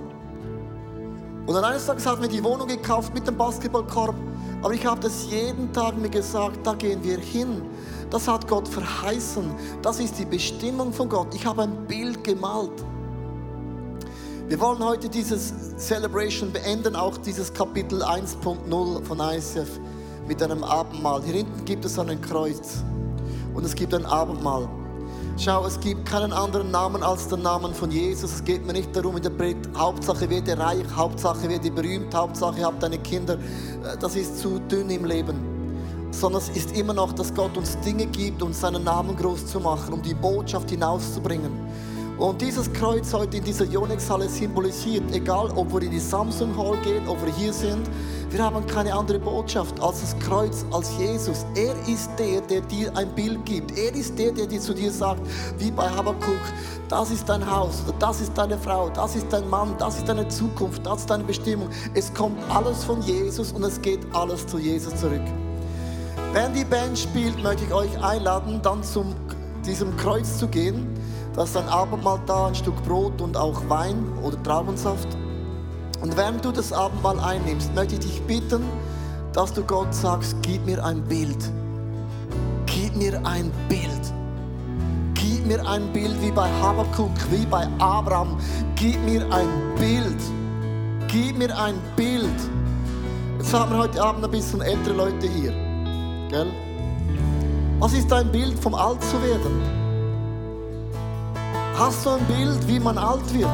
Und 1.47 1.53
dann 1.53 1.65
eines 1.65 1.85
Tages 1.85 2.05
hat 2.05 2.21
mir 2.21 2.29
die 2.29 2.41
Wohnung 2.41 2.69
gekauft 2.69 3.13
mit 3.13 3.27
dem 3.27 3.35
Basketballkorb. 3.35 4.15
Aber 4.61 4.73
ich 4.73 4.85
habe 4.85 5.01
das 5.01 5.29
jeden 5.29 5.73
Tag 5.73 5.97
mir 5.97 6.09
gesagt, 6.09 6.65
da 6.65 6.75
gehen 6.75 7.03
wir 7.03 7.17
hin. 7.17 7.61
Das 8.09 8.25
hat 8.25 8.47
Gott 8.47 8.69
verheißen. 8.69 9.53
Das 9.81 9.99
ist 9.99 10.17
die 10.17 10.25
Bestimmung 10.25 10.93
von 10.93 11.09
Gott. 11.09 11.35
Ich 11.35 11.45
habe 11.45 11.63
ein 11.63 11.85
Bild 11.87 12.23
gemalt. 12.23 12.71
Wir 14.47 14.61
wollen 14.61 14.81
heute 14.81 15.09
dieses 15.09 15.53
Celebration 15.77 16.53
beenden, 16.53 16.95
auch 16.95 17.17
dieses 17.17 17.53
Kapitel 17.53 18.01
1.0 18.01 19.03
von 19.03 19.19
ICF 19.19 19.67
mit 20.25 20.41
einem 20.41 20.63
Abendmahl. 20.63 21.21
Hier 21.23 21.33
hinten 21.33 21.65
gibt 21.65 21.83
es 21.83 21.99
ein 21.99 22.21
Kreuz 22.21 22.81
und 23.53 23.65
es 23.65 23.75
gibt 23.75 23.93
ein 23.93 24.05
Abendmahl. 24.05 24.69
Schau, 25.37 25.65
es 25.65 25.77
gibt 25.81 26.05
keinen 26.05 26.31
anderen 26.31 26.71
Namen 26.71 27.03
als 27.03 27.27
den 27.27 27.41
Namen 27.41 27.73
von 27.73 27.91
Jesus. 27.91 28.35
Es 28.35 28.43
geht 28.45 28.65
mir 28.65 28.71
nicht 28.71 28.95
darum 28.95 29.17
in 29.17 29.23
der 29.23 29.31
Predigt, 29.31 29.67
Hauptsache 29.77 30.29
werde 30.29 30.57
reich, 30.57 30.85
Hauptsache 30.95 31.49
werde 31.49 31.69
berühmt, 31.69 32.15
Hauptsache 32.15 32.63
habt 32.63 32.81
deine 32.81 32.99
Kinder. 32.99 33.33
Äh, 33.33 33.97
das 33.99 34.15
ist 34.15 34.39
zu 34.39 34.59
dünn 34.59 34.89
im 34.89 35.03
Leben. 35.03 35.35
Sondern 36.11 36.41
es 36.41 36.47
ist 36.55 36.71
immer 36.71 36.93
noch, 36.93 37.11
dass 37.11 37.33
Gott 37.33 37.57
uns 37.57 37.77
Dinge 37.81 38.05
gibt, 38.05 38.41
um 38.41 38.53
seinen 38.53 38.85
Namen 38.85 39.13
groß 39.17 39.45
zu 39.45 39.59
machen, 39.59 39.93
um 39.93 40.01
die 40.01 40.13
Botschaft 40.13 40.69
hinauszubringen. 40.69 41.51
Und 42.17 42.41
dieses 42.41 42.73
Kreuz 42.73 43.13
heute 43.13 43.37
in 43.37 43.43
dieser 43.43 43.65
Yonex-Halle 43.65 44.27
symbolisiert, 44.27 45.03
egal 45.13 45.51
ob 45.55 45.71
wir 45.71 45.83
in 45.83 45.91
die 45.91 45.99
Samsung 45.99 46.57
Hall 46.57 46.75
gehen, 46.83 47.07
ob 47.07 47.23
wir 47.23 47.31
hier 47.31 47.53
sind, 47.53 47.87
wir 48.31 48.43
haben 48.43 48.65
keine 48.65 48.91
andere 48.91 49.19
Botschaft 49.19 49.79
als 49.79 50.01
das 50.01 50.17
Kreuz, 50.17 50.65
als 50.71 50.97
Jesus. 50.97 51.45
Er 51.55 51.75
ist 51.87 52.09
der, 52.17 52.41
der 52.41 52.61
dir 52.61 52.91
ein 52.97 53.13
Bild 53.13 53.45
gibt. 53.45 53.77
Er 53.77 53.93
ist 53.93 54.17
der, 54.17 54.31
der 54.31 54.47
dir 54.47 54.59
zu 54.59 54.73
dir 54.73 54.91
sagt, 54.91 55.21
wie 55.59 55.69
bei 55.69 55.87
Habakkuk, 55.87 56.39
das 56.89 57.11
ist 57.11 57.29
dein 57.29 57.49
Haus, 57.49 57.83
das 57.99 58.19
ist 58.21 58.35
deine 58.35 58.57
Frau, 58.57 58.89
das 58.89 59.15
ist 59.15 59.27
dein 59.29 59.47
Mann, 59.47 59.75
das 59.77 59.97
ist 59.97 60.09
deine 60.09 60.27
Zukunft, 60.27 60.83
das 60.87 61.01
ist 61.01 61.09
deine 61.11 61.23
Bestimmung. 61.23 61.69
Es 61.93 62.11
kommt 62.11 62.37
alles 62.49 62.83
von 62.83 62.99
Jesus 63.03 63.51
und 63.51 63.63
es 63.63 63.79
geht 63.79 63.99
alles 64.13 64.47
zu 64.47 64.57
Jesus 64.57 64.95
zurück. 64.95 65.21
Wenn 66.33 66.51
die 66.51 66.65
Band 66.65 66.97
spielt, 66.97 67.41
möchte 67.43 67.65
ich 67.65 67.73
euch 67.73 68.03
einladen, 68.03 68.59
dann 68.63 68.81
zu 68.81 69.05
diesem 69.63 69.95
Kreuz 69.97 70.39
zu 70.39 70.47
gehen. 70.47 70.87
Da 71.37 71.43
ist 71.43 71.55
ein 71.55 71.69
Abendmahl 71.69 72.19
da, 72.25 72.47
ein 72.47 72.55
Stück 72.55 72.83
Brot 72.83 73.21
und 73.21 73.37
auch 73.37 73.61
Wein 73.69 74.03
oder 74.23 74.41
Traubensaft. 74.41 75.07
Und 76.01 76.17
während 76.17 76.43
du 76.43 76.51
das 76.51 76.73
Abendmahl 76.73 77.19
einnimmst, 77.19 77.75
möchte 77.75 77.93
ich 77.93 77.99
dich 77.99 78.21
bitten, 78.23 78.63
dass 79.33 79.53
du 79.53 79.61
Gott 79.61 79.93
sagst, 79.93 80.35
gib 80.41 80.65
mir 80.65 80.83
ein 80.83 81.03
Bild. 81.03 81.37
Gib 82.65 82.95
mir 82.95 83.23
ein 83.23 83.51
Bild. 83.69 84.01
Gib 85.13 85.45
mir 85.45 85.63
ein 85.67 85.93
Bild 85.93 86.19
wie 86.23 86.31
bei 86.31 86.49
Habakkuk, 86.59 87.11
wie 87.29 87.45
bei 87.45 87.67
Abraham. 87.77 88.39
Gib 88.75 88.99
mir 89.05 89.21
ein 89.31 89.47
Bild. 89.77 90.17
Gib 91.07 91.37
mir 91.37 91.55
ein 91.55 91.75
Bild. 91.95 92.33
Jetzt 93.37 93.53
haben 93.53 93.73
wir 93.73 93.77
heute 93.77 94.01
Abend 94.01 94.25
ein 94.25 94.31
bisschen 94.31 94.61
ältere 94.61 94.95
Leute 94.95 95.27
hier. 95.27 95.51
Gell? 96.29 96.51
Was 97.77 97.93
ist 97.93 98.11
dein 98.11 98.31
Bild 98.31 98.57
vom 98.57 98.73
Alt 98.73 99.03
zu 99.03 99.21
werden? 99.21 99.86
Hast 101.77 102.07
du 102.07 102.09
ein 102.09 102.25
Bild, 102.25 102.67
wie 102.67 102.79
man 102.79 102.97
alt 102.97 103.31
wird? 103.35 103.47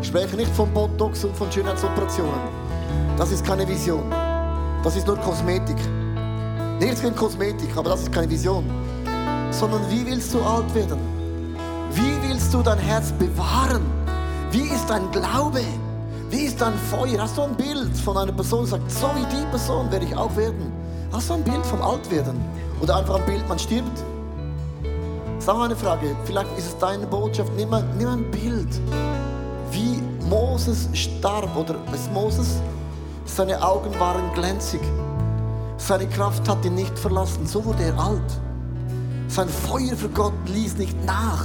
Ich 0.00 0.08
spreche 0.08 0.34
nicht 0.34 0.50
von 0.56 0.74
Botox 0.74 1.24
und 1.24 1.36
von 1.36 1.52
Schönheitsoperationen. 1.52 2.40
Das 3.16 3.30
ist 3.30 3.46
keine 3.46 3.68
Vision. 3.68 4.10
Das 4.82 4.96
ist 4.96 5.06
nur 5.06 5.16
Kosmetik. 5.18 5.76
Nichts 6.80 7.00
gegen 7.00 7.14
Kosmetik, 7.14 7.76
aber 7.76 7.90
das 7.90 8.02
ist 8.02 8.12
keine 8.12 8.28
Vision. 8.28 8.64
Sondern 9.52 9.88
wie 9.88 10.04
willst 10.04 10.34
du 10.34 10.42
alt 10.42 10.74
werden? 10.74 10.98
Wie 11.92 12.28
willst 12.28 12.52
du 12.52 12.60
dein 12.60 12.78
Herz 12.78 13.12
bewahren? 13.12 13.86
Wie 14.50 14.68
ist 14.68 14.90
dein 14.90 15.08
Glaube? 15.12 15.62
Wie 16.30 16.46
ist 16.46 16.60
dein 16.60 16.74
Feuer? 16.90 17.20
Hast 17.22 17.38
du 17.38 17.42
ein 17.42 17.54
Bild 17.54 17.96
von 17.98 18.16
einer 18.16 18.32
Person, 18.32 18.64
die 18.64 18.70
sagt, 18.70 18.90
so 18.90 19.06
wie 19.14 19.26
die 19.26 19.46
Person 19.52 19.92
werde 19.92 20.06
ich 20.06 20.16
auch 20.16 20.34
werden? 20.36 20.72
Hast 21.12 21.30
du 21.30 21.34
ein 21.34 21.44
Bild 21.44 21.64
vom 21.66 21.80
Altwerden? 21.80 22.34
Oder 22.80 22.96
einfach 22.96 23.14
ein 23.14 23.26
Bild, 23.26 23.48
man 23.48 23.60
stirbt? 23.60 24.02
Sag 25.44 25.58
mal 25.58 25.66
eine 25.66 25.76
Frage, 25.76 26.16
vielleicht 26.24 26.56
ist 26.56 26.68
es 26.68 26.78
deine 26.78 27.06
Botschaft, 27.06 27.52
nimm, 27.54 27.68
mal, 27.68 27.84
nimm 27.98 28.08
ein 28.08 28.30
Bild, 28.30 28.80
wie 29.72 30.00
Moses 30.26 30.88
starb, 30.94 31.54
oder 31.54 31.74
ist 31.92 32.10
Moses? 32.14 32.62
Seine 33.26 33.62
Augen 33.62 33.90
waren 34.00 34.32
glänzig, 34.32 34.80
seine 35.76 36.08
Kraft 36.08 36.48
hat 36.48 36.64
ihn 36.64 36.76
nicht 36.76 36.98
verlassen, 36.98 37.46
so 37.46 37.62
wurde 37.62 37.82
er 37.82 37.98
alt. 37.98 38.40
Sein 39.28 39.50
Feuer 39.50 39.94
für 39.94 40.08
Gott 40.08 40.32
ließ 40.46 40.78
nicht 40.78 41.04
nach. 41.04 41.44